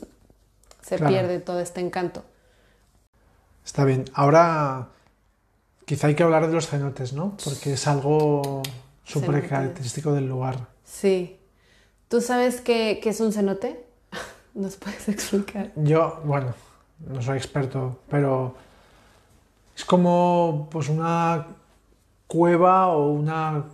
[0.81, 1.11] se Claro.
[1.13, 2.23] pierde todo este encanto.
[3.65, 4.05] Está bien.
[4.13, 4.87] Ahora
[5.91, 7.35] quizá hay que hablar de los cenotes, ¿no?
[7.43, 8.63] Porque es algo
[9.03, 10.69] súper característico del lugar.
[10.85, 11.37] Sí.
[12.07, 13.87] ¿Tú sabes qué, qué es un cenote?
[14.53, 15.73] ¿Nos puedes explicar?
[15.75, 16.53] Yo, bueno,
[16.99, 18.55] no soy experto, pero
[19.75, 21.47] es como pues una
[22.25, 23.65] cueva o una,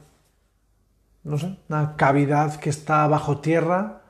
[1.24, 4.02] no sé, una cavidad que está bajo tierra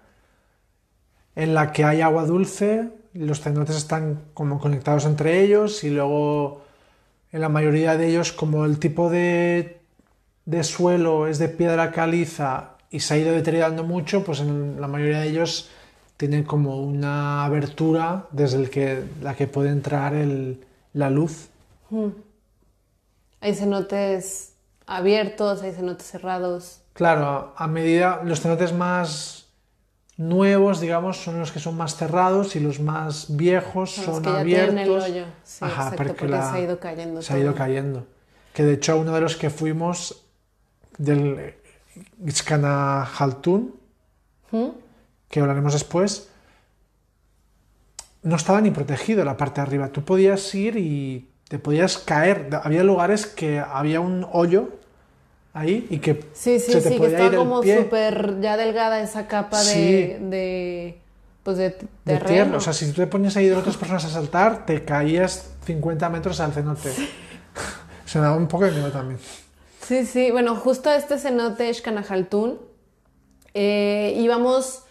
[1.36, 6.66] en la que hay agua dulce, los cenotes están como conectados entre ellos y luego
[7.32, 9.80] en la mayoría de ellos como el tipo de,
[10.46, 14.88] de suelo es de piedra caliza y se ha ido deteriorando mucho, pues en la
[14.88, 15.70] mayoría de ellos
[16.16, 20.63] tienen como una abertura desde el que, la que puede entrar el-
[20.94, 21.50] la luz.
[23.42, 24.54] Hay cenotes
[24.88, 26.82] abiertos, hay cenotes cerrados.
[26.94, 29.46] Claro, a medida los cenotes más
[30.17, 34.39] nuevos, digamos, son los que son más cerrados y los más viejos Son que ya
[34.39, 34.73] abiertos.
[34.75, 35.25] tienen el hoyo.
[35.43, 38.08] Sí, Ajá, exacto, porque porque la- se ha ido cayendo Se ha ido cayendo.
[38.53, 40.23] Que de hecho uno de los que fuimos
[40.97, 41.53] del
[42.25, 43.75] Ixcanajaltún,
[44.51, 44.67] ¿Mm?
[45.30, 46.30] que hablaremos después,
[48.23, 49.89] no estaba ni protegido la parte de arriba.
[49.89, 52.49] Tú podías ir y te podías caer.
[52.63, 54.69] Había lugares que había un hoyo
[55.60, 58.58] ahí y que Sí, sí, se te sí, que podía está el como súper ya
[58.58, 61.02] delgada esa capa de, de,
[61.43, 62.58] pues de, de tierra.
[62.58, 66.10] O sea, si tú te ponías ahí de otras personas a saltar, te caías 50
[66.10, 66.91] metros al cenote.
[68.06, 69.20] Se daba un poco de miedo también.
[69.82, 72.60] Sí, sí, bueno, justo a este cenote Xcanajaltún
[73.54, 74.84] eh, íbamos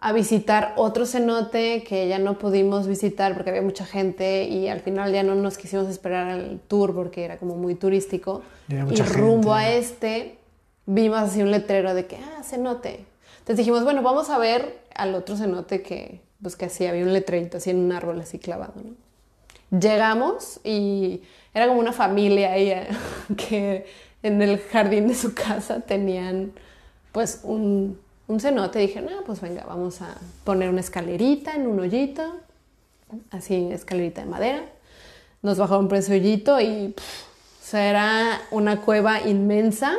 [0.00, 4.80] a visitar otro cenote que ya no pudimos visitar porque había mucha gente y al
[4.80, 8.42] final ya no nos quisimos esperar al tour porque era como muy turístico.
[8.68, 9.66] Y rumbo gente.
[9.66, 10.38] a este
[10.86, 13.04] vimos así un letrero de que, ah, cenote.
[13.40, 17.12] Entonces dijimos, bueno, vamos a ver al otro cenote que, pues que así había un
[17.12, 19.78] letrerito así en un árbol así clavado, ¿no?
[19.78, 21.22] Llegamos y
[21.52, 22.88] era como una familia ahí eh,
[23.36, 23.86] que
[24.22, 26.52] en el jardín de su casa tenían
[27.12, 27.98] pues un,
[28.28, 28.78] un cenote.
[28.78, 30.14] Dije, no, pues venga, vamos a
[30.44, 32.22] poner una escalerita en un hoyito,
[33.30, 34.64] así escalerita de madera.
[35.42, 39.96] Nos bajaron por ese hoyito y o sea, era una cueva inmensa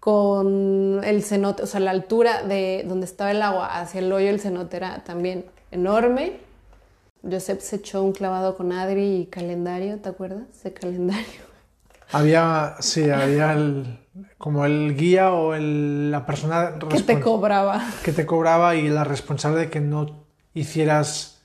[0.00, 4.26] con el cenote, o sea, la altura de donde estaba el agua hacia el hoyo
[4.26, 6.40] del cenote era también enorme.
[7.22, 10.42] Josep se echó un clavado con Adri y calendario, ¿te acuerdas?
[10.52, 11.52] Ese calendario.
[12.10, 14.01] Había, sí, había el,
[14.38, 17.82] como el guía o el, la persona que te cobraba.
[18.04, 21.40] Que te cobraba y la responsable de que no hicieras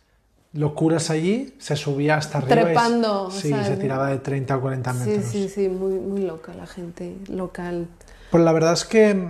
[0.53, 2.63] locuras allí, se subía hasta arriba.
[2.63, 3.32] Trepando.
[3.32, 5.26] sí, se tiraba de 30 o 40 metros.
[5.26, 7.88] Sí, sí, sí, muy, muy loca la gente local.
[8.32, 9.30] Pues la verdad es que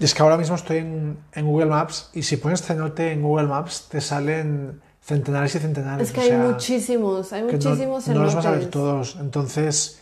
[0.00, 3.48] es que ahora mismo estoy en, en, Google Maps y si pones cenote en Google
[3.48, 6.08] Maps te salen centenares y centenares.
[6.08, 9.16] Es que hay muchísimos, hay muchísimos no, no los vas a ver todos.
[9.20, 10.00] Entonces,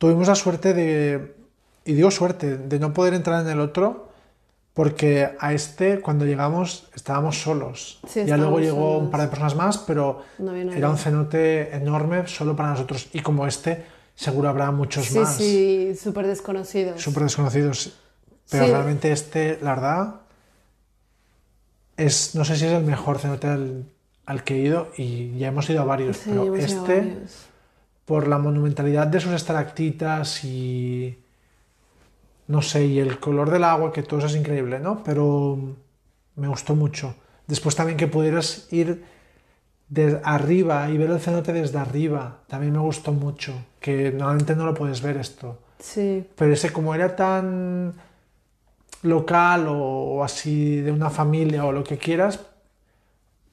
[0.00, 1.34] tuvimos la suerte de,
[1.84, 4.08] y digo suerte, de no poder entrar en el otro
[4.72, 8.00] porque a este cuando llegamos estábamos solos.
[8.14, 10.22] ya luego llegó un par de personas más, pero
[10.74, 13.10] era un cenote enorme solo para nosotros.
[13.12, 13.84] Y como este,
[14.14, 15.36] seguro habrá muchos más.
[15.36, 16.98] Sí, sí, súper desconocidos.
[17.02, 17.98] Súper desconocidos.
[18.48, 20.14] Pero realmente este, la verdad,
[21.98, 25.68] es, no sé si es el mejor cenote al, que he ido y ya hemos
[25.68, 27.18] ido a varios, pero este,
[28.10, 31.16] por la monumentalidad de sus estalactitas y,
[32.48, 35.04] no sé, y el color del agua, que todo eso es increíble, ¿no?
[35.04, 35.76] Pero
[36.34, 37.14] me gustó mucho.
[37.46, 39.04] Después también que pudieras ir
[39.88, 44.66] de arriba y ver el cenote desde arriba, también me gustó mucho, que normalmente no
[44.66, 45.60] lo puedes ver esto.
[45.78, 46.26] Sí.
[46.34, 47.94] Pero ese como era tan
[49.02, 52.40] local o, así de una familia o lo que quieras,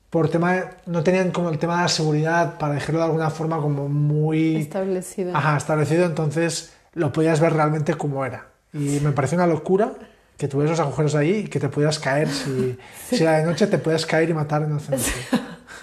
[0.10, 3.60] por tema no tenían como el tema de la seguridad para dejarlo de alguna forma
[3.60, 5.36] como muy establecido.
[5.36, 8.47] Ajá, establecido, entonces lo podías ver realmente como era.
[8.74, 9.93] Y me pareció una locura
[10.38, 12.78] que tuvieras los agujeros ahí y que te pudieras caer si,
[13.10, 15.14] si era de noche te puedes caer y matar en el centro.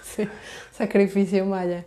[0.05, 0.29] Sí,
[0.73, 1.85] sacrificio maya.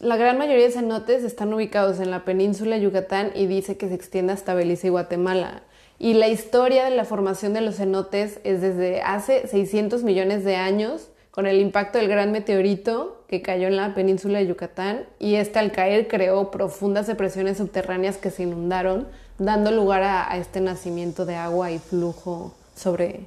[0.00, 3.88] La gran mayoría de cenotes están ubicados en la península de Yucatán y dice que
[3.88, 5.62] se extiende hasta Belice y Guatemala.
[5.98, 10.56] Y la historia de la formación de los cenotes es desde hace 600 millones de
[10.56, 15.34] años, con el impacto del gran meteorito que cayó en la península de Yucatán, y
[15.34, 19.06] este al caer creó profundas depresiones subterráneas que se inundaron,
[19.36, 23.26] dando lugar a, este nacimiento de agua y flujo sobre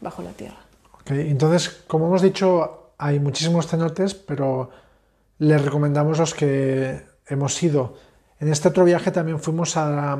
[0.00, 0.58] bajo la tierra.
[1.00, 4.70] Okay, entonces, como hemos dicho, hay muchísimos cenotes, pero
[5.38, 7.94] les recomendamos los que hemos ido.
[8.38, 10.16] En este otro viaje también fuimos a,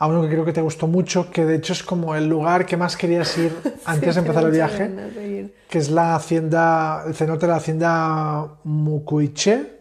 [0.00, 2.64] a uno que creo que te gustó mucho, que de hecho es como el lugar
[2.64, 4.90] que más querías ir antes de empezar el viaje,
[5.68, 9.80] que es la hacienda, el cenote de la hacienda Mucuiche,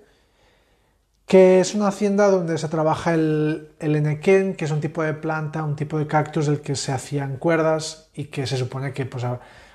[1.25, 5.13] que es una hacienda donde se trabaja el, el enequén, que es un tipo de
[5.13, 9.05] planta, un tipo de cactus del que se hacían cuerdas y que se supone que
[9.05, 9.23] pues,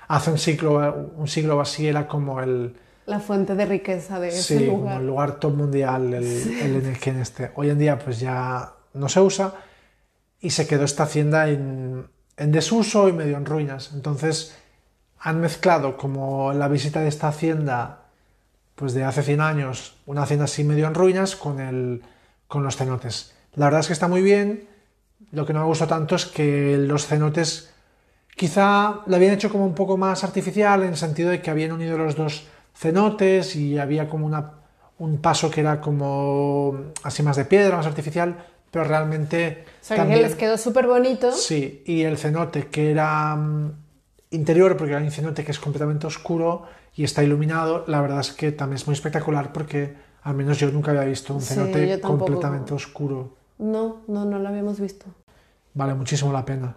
[0.07, 2.75] hace un siglo, un siglo así era como el...
[3.07, 4.67] La fuente de riqueza de ese lugar.
[4.67, 7.51] Sí, como el lugar top mundial, el, el enequén este.
[7.55, 9.51] Hoy en día pues ya no se usa,
[10.41, 12.07] y se quedó esta hacienda en,
[12.37, 13.91] desuso y medio en ruinas.
[13.93, 14.55] Entonces
[15.19, 18.01] han mezclado como la visita de esta hacienda
[18.75, 22.03] pues de hace 100 años, una hacienda así medio en ruinas con, el,
[22.47, 23.33] con los cenotes.
[23.53, 24.67] La verdad es que está muy bien.
[25.31, 27.73] Lo que no me gustó tanto es que los cenotes
[28.35, 31.71] quizá lo habían hecho como un poco más artificial en el sentido de que habían
[31.71, 34.51] unido los dos cenotes y había como una,
[34.99, 38.45] un paso que era como así más de piedra, más artificial,
[38.75, 39.63] pero realmente...
[39.81, 41.31] O sea, que les quedó súper bonito.
[41.31, 43.71] Sí, y el cenote que era mm,
[44.31, 46.63] interior, porque era un cenote que es completamente oscuro
[46.93, 50.69] y está iluminado, la verdad es que también es muy espectacular porque al menos yo
[50.71, 53.37] nunca había visto un cenote completamente oscuro.
[53.59, 55.05] No, no, no lo habíamos visto.
[55.73, 56.75] Vale muchísimo la pena.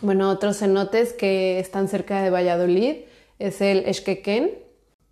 [0.00, 2.96] Bueno, otros cenotes que están cerca de Valladolid
[3.38, 4.52] es el Esquequén,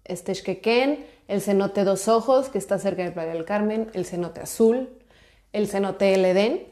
[0.07, 4.41] este Esquequén, el cenote Dos Ojos, que está cerca de Playa del Carmen, el cenote
[4.41, 4.89] Azul,
[5.53, 6.67] el cenote El Edén,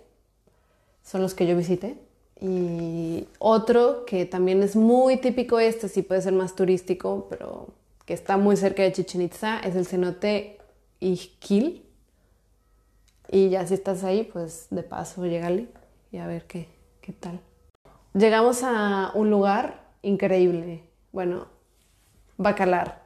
[1.02, 1.96] son los que yo visité.
[2.40, 7.68] Y otro que también es muy típico este, sí puede ser más turístico, pero
[8.04, 10.58] que está muy cerca de Chichen Itza, es el cenote
[11.00, 11.84] Ixquil.
[13.30, 15.68] Y ya si estás ahí, pues de paso, llégale
[16.12, 16.68] y a ver qué,
[17.00, 17.40] qué tal.
[18.14, 20.82] Llegamos a un lugar increíble.
[21.12, 21.48] Bueno,
[22.36, 23.02] Bacalar.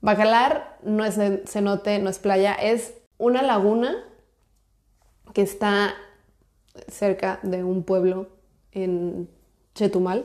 [0.00, 4.04] Bacalar no es cenote, no es playa, es una laguna
[5.32, 5.94] que está
[6.88, 8.28] cerca de un pueblo
[8.72, 9.28] en
[9.74, 10.24] Chetumal,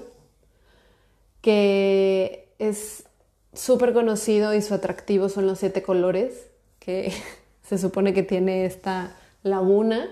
[1.41, 3.05] que es
[3.53, 6.47] súper conocido y su atractivo son los siete colores
[6.79, 7.13] que
[7.63, 10.09] se supone que tiene esta laguna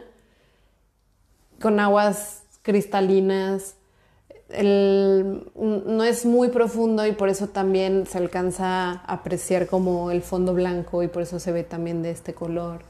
[1.62, 3.76] con aguas cristalinas.
[4.50, 10.54] no es muy profundo y por eso también se alcanza a apreciar como el fondo
[10.54, 12.82] blanco y por eso se ve también de este color.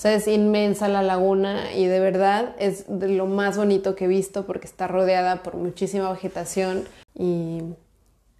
[0.00, 4.06] O sea, es inmensa la laguna y de verdad es de lo más bonito que
[4.06, 6.84] he visto porque está rodeada por muchísima vegetación
[7.14, 7.60] y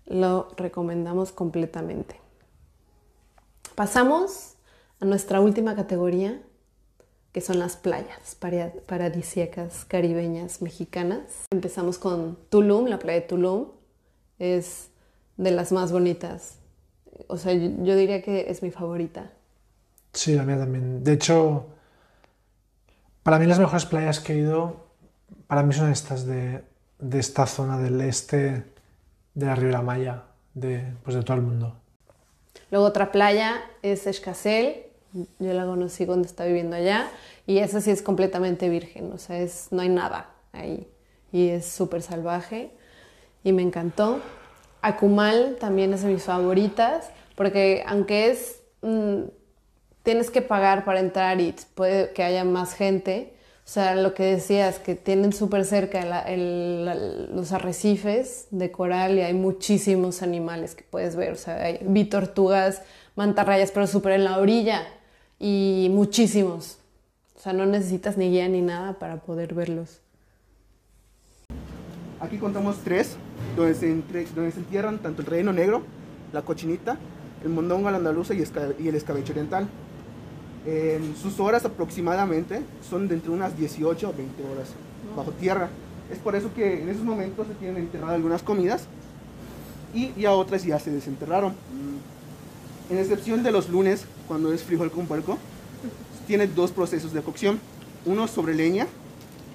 [0.06, 2.18] lo recomendamos completamente.
[3.74, 4.54] Pasamos
[5.00, 6.40] a nuestra última categoría,
[7.34, 8.38] que son las playas
[8.86, 11.44] paradisíacas caribeñas mexicanas.
[11.50, 13.66] Empezamos con Tulum, la playa de Tulum.
[14.38, 14.88] Es
[15.36, 16.56] de las más bonitas.
[17.26, 19.30] O sea, yo, diría que es mi favorita.
[20.12, 21.04] Sí, la mía también.
[21.04, 21.66] De hecho,
[23.22, 24.86] para mí las mejores playas que he ido,
[25.46, 26.62] para mí son estas de,
[27.12, 28.64] esta zona del este
[29.34, 31.76] de la Riviera Maya, de, pues de todo el mundo.
[32.70, 34.82] Luego otra playa es Escasel,
[35.12, 37.08] yo la conocí cuando estaba viviendo allá
[37.46, 40.88] y esa sí es completamente virgen, o sea, es, no hay nada ahí
[41.32, 42.70] y es súper salvaje
[43.44, 44.20] y me encantó.
[44.82, 49.22] Akumal también es de mis favoritas porque aunque es, mm,
[50.02, 53.34] tienes que pagar para entrar y puede que haya más gente,
[53.64, 56.26] o sea, lo que decías, que tienen súper cerca
[57.32, 62.04] los arrecifes de coral y hay muchísimos animales que puedes ver, o sea, hay, vi
[62.04, 62.82] tortugas,
[63.14, 64.82] mantarrayas, pero súper en la orilla
[65.38, 66.78] y muchísimos.
[67.36, 70.00] O sea, no necesitas ni guía ni nada para poder verlos.
[72.20, 73.16] Aquí contamos tres,
[73.56, 75.82] donde se entierran tanto el relleno negro,
[76.32, 76.98] la cochinita,
[77.42, 78.44] el mondongo la andaluza y,
[78.78, 79.68] y el escabeche oriental.
[81.20, 84.68] Sus horas aproximadamente son de entre unas 18 a 20 horas
[85.16, 85.70] bajo tierra.
[86.10, 88.86] Es por eso que en esos momentos se tienen enterradas algunas comidas
[89.94, 91.54] y ya otras ya se desenterraron.
[92.90, 95.38] En excepción de los lunes, cuando es frijol con puerco,
[96.26, 97.60] tiene dos procesos de cocción.
[98.04, 98.86] Uno sobre leña,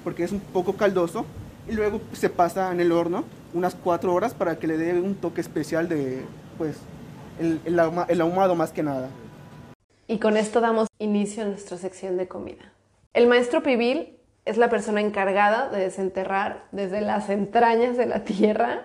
[0.03, 1.25] porque es un poco caldoso,
[1.67, 5.15] y luego se pasa en el horno unas cuatro horas para que le dé un
[5.15, 6.23] toque especial de,
[6.57, 6.75] pues,
[7.39, 9.09] el, el, ahumado más que nada.
[10.07, 12.71] Y con esto damos inicio a nuestra sección de comida.
[13.13, 18.83] El maestro Pibil es la persona encargada de desenterrar desde las entrañas de la tierra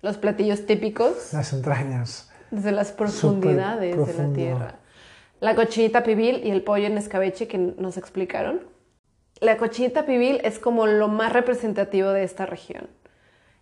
[0.00, 1.32] los platillos típicos.
[1.32, 4.74] Las entrañas desde las profundidades de la tierra.
[5.40, 8.60] La cochinita pibil y el pollo en escabeche que nos explicaron.
[9.40, 12.88] La cochinita pibil es como lo más representativo de esta región.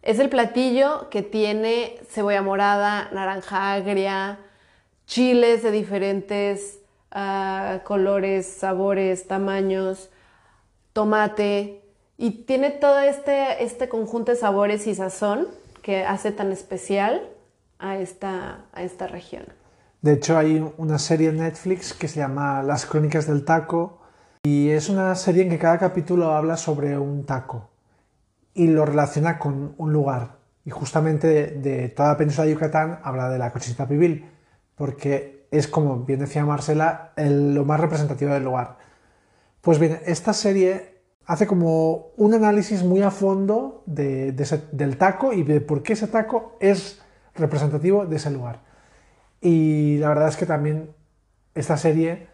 [0.02, 4.40] Es el platillo que tiene cebolla morada, naranja agria,
[5.06, 6.80] chiles de diferentes
[7.84, 10.11] colores, sabores, tamaños,
[10.92, 11.82] tomate
[12.16, 15.48] y tiene todo este, este conjunto de sabores y sazón
[15.82, 17.22] que hace tan especial
[17.78, 19.44] a esta, a esta región.
[20.02, 24.00] De hecho, hay una serie en Netflix que se llama Las Crónicas del Taco
[24.42, 27.68] y es una serie en que cada capítulo habla sobre un taco
[28.54, 30.36] y lo relaciona con un lugar.
[30.64, 34.26] Y justamente de, toda la península de Yucatán habla de la cochinita pibil,
[34.74, 38.78] porque es, como bien decía Marcela, lo más representativo del lugar.
[39.61, 44.32] Pues bien, esta serie hace como un análisis muy a fondo de,
[44.72, 47.01] del taco y de por qué ese taco es
[47.34, 48.61] representativo de ese lugar.
[49.40, 50.90] Y la verdad es que también
[51.55, 52.28] esta serie,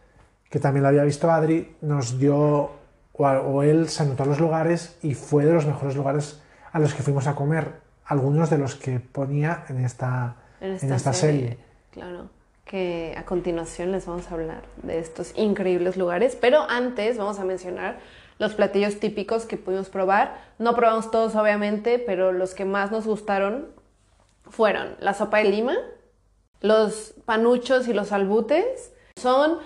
[0.51, 2.71] que también la había visto Adri, nos dio,
[3.13, 6.41] o, él se anotó los lugares y fue de los mejores lugares
[6.73, 11.13] a los que fuimos a comer, algunos de los que ponía en esta, en esta,
[11.13, 11.59] serie.
[11.91, 12.31] Claro,
[12.67, 17.45] que a continuación les vamos a hablar de estos increíbles lugares, pero antes vamos a
[17.45, 17.99] mencionar
[18.39, 20.37] los platillos típicos que pudimos probar.
[20.59, 23.69] No probamos todos, obviamente, pero los que más nos gustaron
[24.51, 25.77] fueron la sopa de lima,
[26.61, 28.93] los panuchos y los albutes.
[29.17, 29.59] Son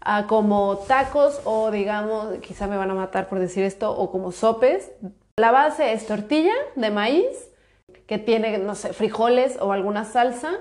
[0.00, 4.32] ah, como tacos o digamos, quizá me van a matar por decir esto, o como
[4.32, 4.90] sopes.
[5.36, 7.50] La base es tortilla de maíz
[8.08, 10.58] que tiene, no sé, frijoles o alguna salsa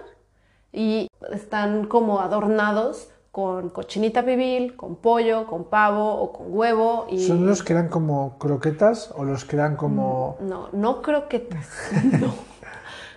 [0.78, 7.08] y están como adornados con cochinita pibil, con pollo, con pavo o con huevo.
[7.10, 7.26] Y...
[7.26, 10.38] ¿Son los que eran como croquetas o los que eran como...?
[10.40, 11.68] No, no croquetas,
[12.22, 12.32] no.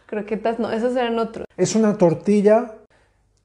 [0.06, 1.46] Croquetas no, esos eran otros.
[1.58, 2.76] Es una tortilla,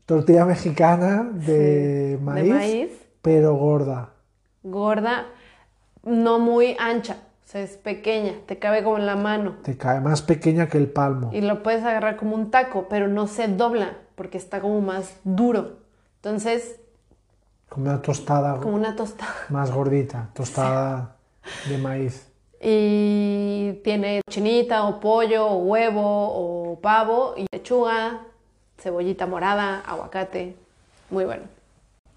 [0.06, 2.92] tortilla mexicana de, maíz,
[3.22, 4.12] pero gorda.
[4.64, 5.26] Gorda,
[6.04, 9.58] no muy ancha, o sea, es pequeña, te cabe como en la mano.
[9.64, 11.30] Te cabe más pequeña que el palmo.
[11.32, 15.18] Y lo puedes agarrar como un taco, pero no se dobla porque está como más
[15.24, 15.78] duro.
[16.18, 16.80] Entonces...
[17.70, 18.58] Como una tostada.
[18.58, 19.34] Como una tostada.
[19.50, 21.18] Más gordita, tostada
[21.68, 22.32] de maíz
[22.68, 28.22] y tiene chinita o pollo o huevo o pavo y lechuga,
[28.80, 30.56] cebollita morada, aguacate,
[31.12, 31.44] muy bueno.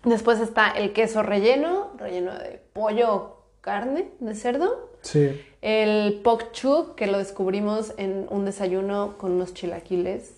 [0.04, 4.88] Después está el queso relleno, relleno de pollo o carne de cerdo.
[5.03, 5.40] Sí.
[5.61, 10.32] El pok chuk, que lo descubrimos en un desayuno con unos chilaquiles.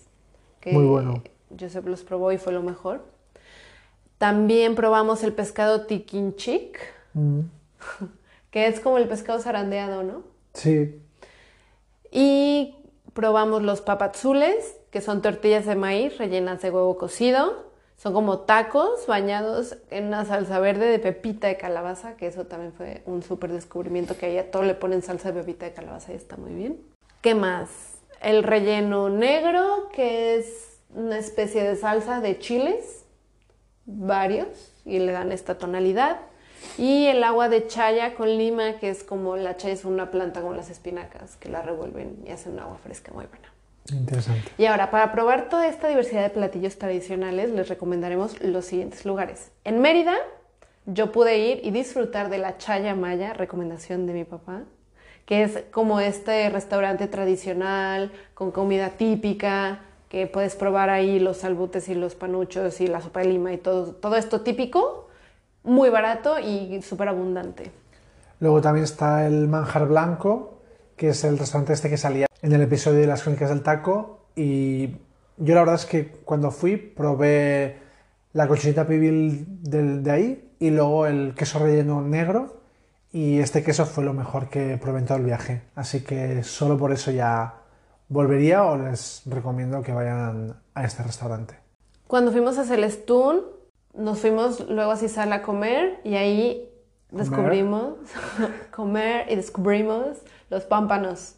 [0.59, 1.23] Que muy bueno.
[1.59, 3.03] Joseph los probó y fue lo mejor.
[4.17, 6.79] También probamos el pescado tiquinchic.
[7.13, 7.41] Mm.
[8.51, 10.23] que es como el pescado zarandeado, ¿no?
[10.53, 11.01] Sí.
[12.11, 12.75] Y
[13.13, 17.70] probamos los papazules, que son tortillas de maíz rellenas de huevo cocido.
[18.01, 22.73] Son como tacos bañados en una salsa verde de pepita de calabaza, que eso también
[22.73, 26.11] fue un súper descubrimiento que ahí a todo le ponen salsa de pepita de calabaza
[26.11, 26.81] y está muy bien.
[27.21, 27.69] ¿Qué más?
[28.19, 33.05] El relleno negro, que es una especie de salsa de chiles,
[33.85, 36.21] varios, y le dan esta tonalidad.
[36.79, 40.41] Y el agua de chaya con lima, que es como la chaya es una planta
[40.41, 43.50] con las espinacas, que la revuelven y hacen un agua fresca muy buena.
[43.91, 44.51] Interesante.
[44.57, 49.51] Y ahora, para probar toda esta diversidad de platillos tradicionales, les recomendaremos los siguientes lugares.
[49.63, 50.15] En Mérida,
[50.85, 54.61] yo pude ir y disfrutar de la Chaya Maya, recomendación de mi papá,
[55.25, 61.87] que es como este restaurante tradicional, con comida típica, que puedes probar ahí los salbutes
[61.87, 65.07] y los panuchos y la sopa de lima y todo, todo esto típico,
[65.63, 67.71] muy barato y súper abundante.
[68.39, 70.57] Luego también está el Manjar Blanco,
[70.97, 74.25] que es el restaurante este que salía en el episodio de las crónicas del taco.
[74.35, 74.87] Y
[75.37, 77.77] yo la verdad es que cuando fui probé
[78.33, 82.61] la cochinita pibil del- de ahí y luego el queso relleno negro.
[83.13, 85.63] Y este queso fue lo mejor que probé en todo el viaje.
[85.75, 87.55] Así que solo por eso ya
[88.07, 91.55] volvería o les recomiendo que vayan a este restaurante.
[92.07, 93.41] Cuando fuimos a Celestún,
[93.93, 96.69] nos fuimos luego a Cisal a comer y ahí
[97.09, 97.25] ¿Comer?
[97.25, 97.95] descubrimos,
[98.73, 100.17] comer y descubrimos
[100.49, 101.35] los pámpanos,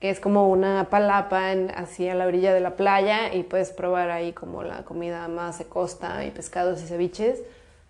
[0.00, 3.70] que es como una palapa en, así a la orilla de la playa y puedes
[3.70, 7.42] probar ahí como la comida más de costa y pescados y ceviches.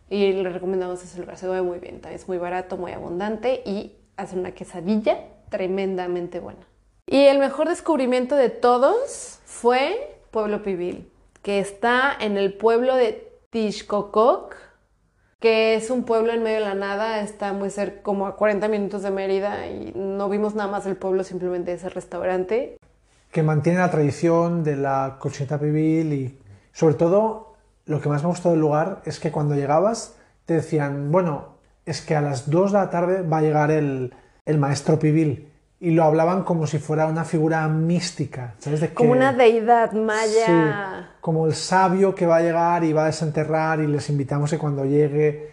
[0.09, 3.63] Y le recomendamos ese lugar, se ve muy bien, también es muy barato, muy abundante
[3.65, 6.67] y hace una quesadilla tremendamente buena.
[7.07, 11.11] Y el mejor descubrimiento de todos fue Pueblo Pibil,
[11.43, 14.55] que está en el pueblo de Tixcococ,
[15.41, 18.69] que es un pueblo en medio de la nada, está muy cerca, como a 40
[18.69, 22.79] minutos de Mérida y no vimos nada más del pueblo, simplemente ese restaurante.
[23.31, 26.39] que mantiene la tradición de la cochinita pibil y
[26.73, 30.17] sobre todo lo que más me gustó del lugar es que cuando llegabas
[30.47, 34.15] te decían, bueno, es que a las 2 de la tarde va a llegar el,
[34.47, 38.81] el maestro pibil y lo hablaban como si fuera una figura mística, ¿sabes?
[38.81, 41.11] De Como que- una deidad Sí, maya.
[41.21, 44.59] como el sabio que va a llegar y va a desenterrar y les invitamos que
[44.59, 45.51] cuando llegue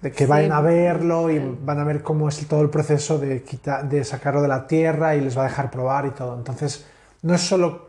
[0.00, 0.30] de que Sí.
[0.30, 1.58] vayan a verlo y Sí.
[1.62, 5.14] van a ver cómo es todo el proceso de, quita- de sacarlo de la tierra
[5.14, 6.36] y les va a dejar probar y todo.
[6.36, 6.84] Entonces,
[7.22, 7.86] no es solo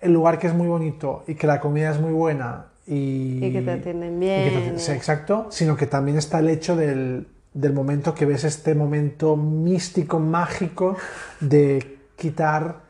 [0.00, 3.52] el lugar que es muy bonito y que la comida es muy buena y, Y
[3.52, 4.56] que te atienden y que te bien.
[4.58, 8.74] atienden- sí, exacto, sino que también está el hecho del, del momento que ves este
[8.74, 10.96] momento místico, mágico
[11.40, 12.88] de quitar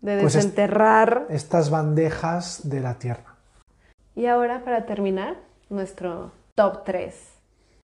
[0.00, 1.26] De Pues es- desenterrar.
[1.28, 3.34] estas bandejas de la tierra.
[4.14, 5.36] Y ahora, para terminar,
[5.70, 7.14] nuestro top 3.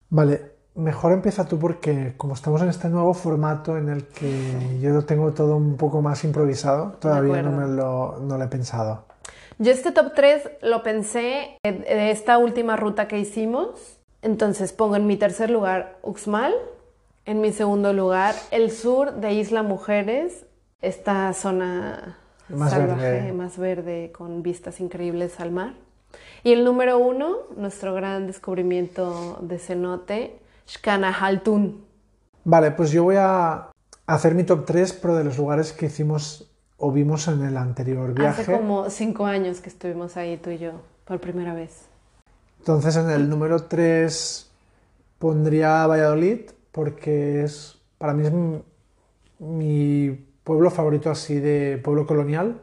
[0.10, 4.92] Vale, mejor empieza tú porque como estamos en este nuevo formato en el que yo
[4.92, 9.06] lo tengo todo un poco más improvisado, todavía no me lo, no lo he pensado.
[9.60, 14.00] Yo este top 3 lo pensé de esta última ruta que hicimos.
[14.24, 16.54] Entonces pongo en mi tercer lugar Uxmal,
[17.26, 20.46] en mi segundo lugar el sur de Isla Mujeres,
[20.82, 22.18] esta zona
[22.48, 23.34] Más salvaje, verde.
[23.34, 25.74] más verde, con vistas increíbles al mar.
[26.42, 31.84] Y el número uno, nuestro gran descubrimiento de cenote, Xcanahaltun.
[32.46, 33.72] Vale, pues yo voy a
[34.08, 38.14] hacer mi top 3, pero de los lugares que hicimos o vimos en el anterior
[38.14, 38.44] viaje.
[38.44, 40.72] Hace como cinco años que estuvimos ahí tú y yo,
[41.06, 41.90] por primera vez.
[42.64, 44.50] Entonces en el número 3
[45.20, 48.32] pondría Valladolid porque es para mí es
[49.40, 52.62] mi, pueblo favorito así de pueblo colonial.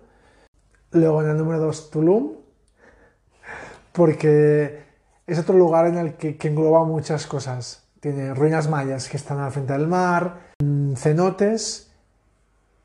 [0.92, 2.32] Luego en el número 2 Tulum
[3.92, 4.84] porque
[5.26, 7.84] es otro lugar en el que, engloba muchas cosas.
[8.01, 11.92] Tiene ruinas mayas que están al frente del mar, mm, cenotes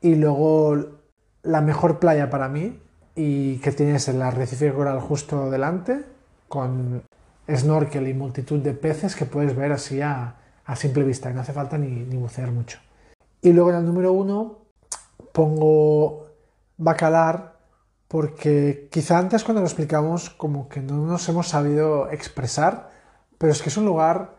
[0.02, 0.98] y luego
[1.42, 2.78] la mejor playa para mí
[3.14, 6.14] y que tienes el arrecife coral justo delante
[6.48, 7.02] con
[7.48, 10.36] snorkel y multitud de peces que puedes ver así a,
[10.74, 12.78] simple vista, y no hace falta ni, ni bucear mucho.
[13.40, 14.58] Y luego en el número uno
[15.32, 16.26] pongo
[16.78, 17.56] Bacalar
[18.08, 22.90] porque quizá antes cuando lo explicamos como que no nos hemos sabido expresar,
[23.38, 24.36] pero es que es un lugar,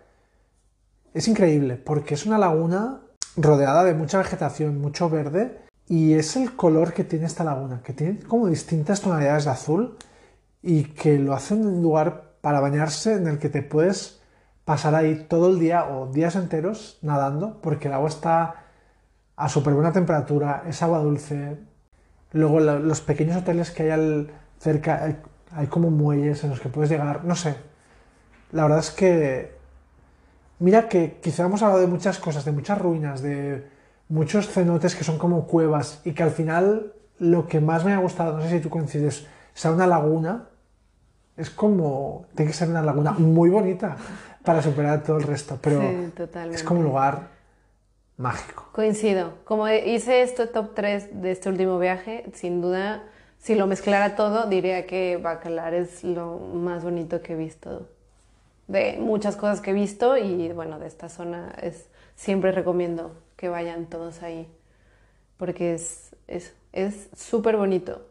[1.14, 3.02] es increíble porque es una laguna
[3.36, 7.94] rodeada de mucha vegetación, mucho verde y es el color que tiene esta laguna, que
[7.94, 9.98] tiene como distintas tonalidades de azul
[10.62, 14.22] y que lo hace un lugar para bañarse en el que te puedes
[14.64, 18.64] pasar ahí todo el día o días enteros nadando porque el agua está
[19.36, 21.58] a súper buena temperatura, es agua dulce.
[22.32, 25.18] Luego los pequeños hoteles que hay al- cerca, hay,
[25.52, 27.58] hay como muelles en los que puedes llegar, no sé.
[28.54, 29.52] La verdad es que,
[30.60, 33.68] mira que quizá hemos hablado de muchas cosas, de muchas ruinas, de
[34.10, 37.98] muchos cenotes que son como cuevas y que al final lo que más me ha
[37.98, 40.50] gustado, no sé si tú coincides, sea una laguna
[41.38, 43.96] es como, tiene que ser una laguna muy bonita
[44.44, 46.12] para superar todo el resto, pero Sí,
[46.52, 47.28] es como un lugar
[48.18, 48.70] mágico.
[48.74, 49.36] Coincido.
[49.44, 53.04] Como hice este top 3 de este último viaje, sin duda,
[53.38, 57.88] si lo mezclara todo, diría que Bacalar es lo más bonito que he visto.
[58.68, 63.48] De muchas cosas que he visto y bueno, de esta zona es siempre recomiendo que
[63.48, 64.50] vayan todos ahí
[65.38, 68.02] porque es es es súper bonito.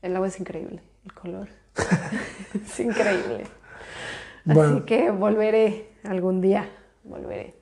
[0.00, 1.59] El agua es increíble, el color
[2.54, 3.46] es increíble.
[4.46, 6.68] Así que volveré algún día,
[7.04, 7.54] volveré.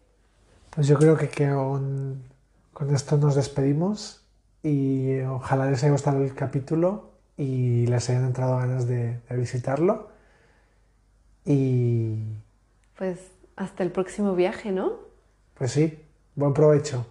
[0.70, 2.22] Pues yo creo que con,
[2.72, 4.22] con esto nos despedimos
[4.62, 10.10] y ojalá les haya gustado el capítulo y les hayan entrado ganas de, de visitarlo.
[11.44, 12.18] Y
[12.98, 13.18] Pues
[13.56, 14.98] hasta el próximo viaje, ¿no?
[15.54, 15.98] pues sí,
[16.34, 17.04] buen provecho.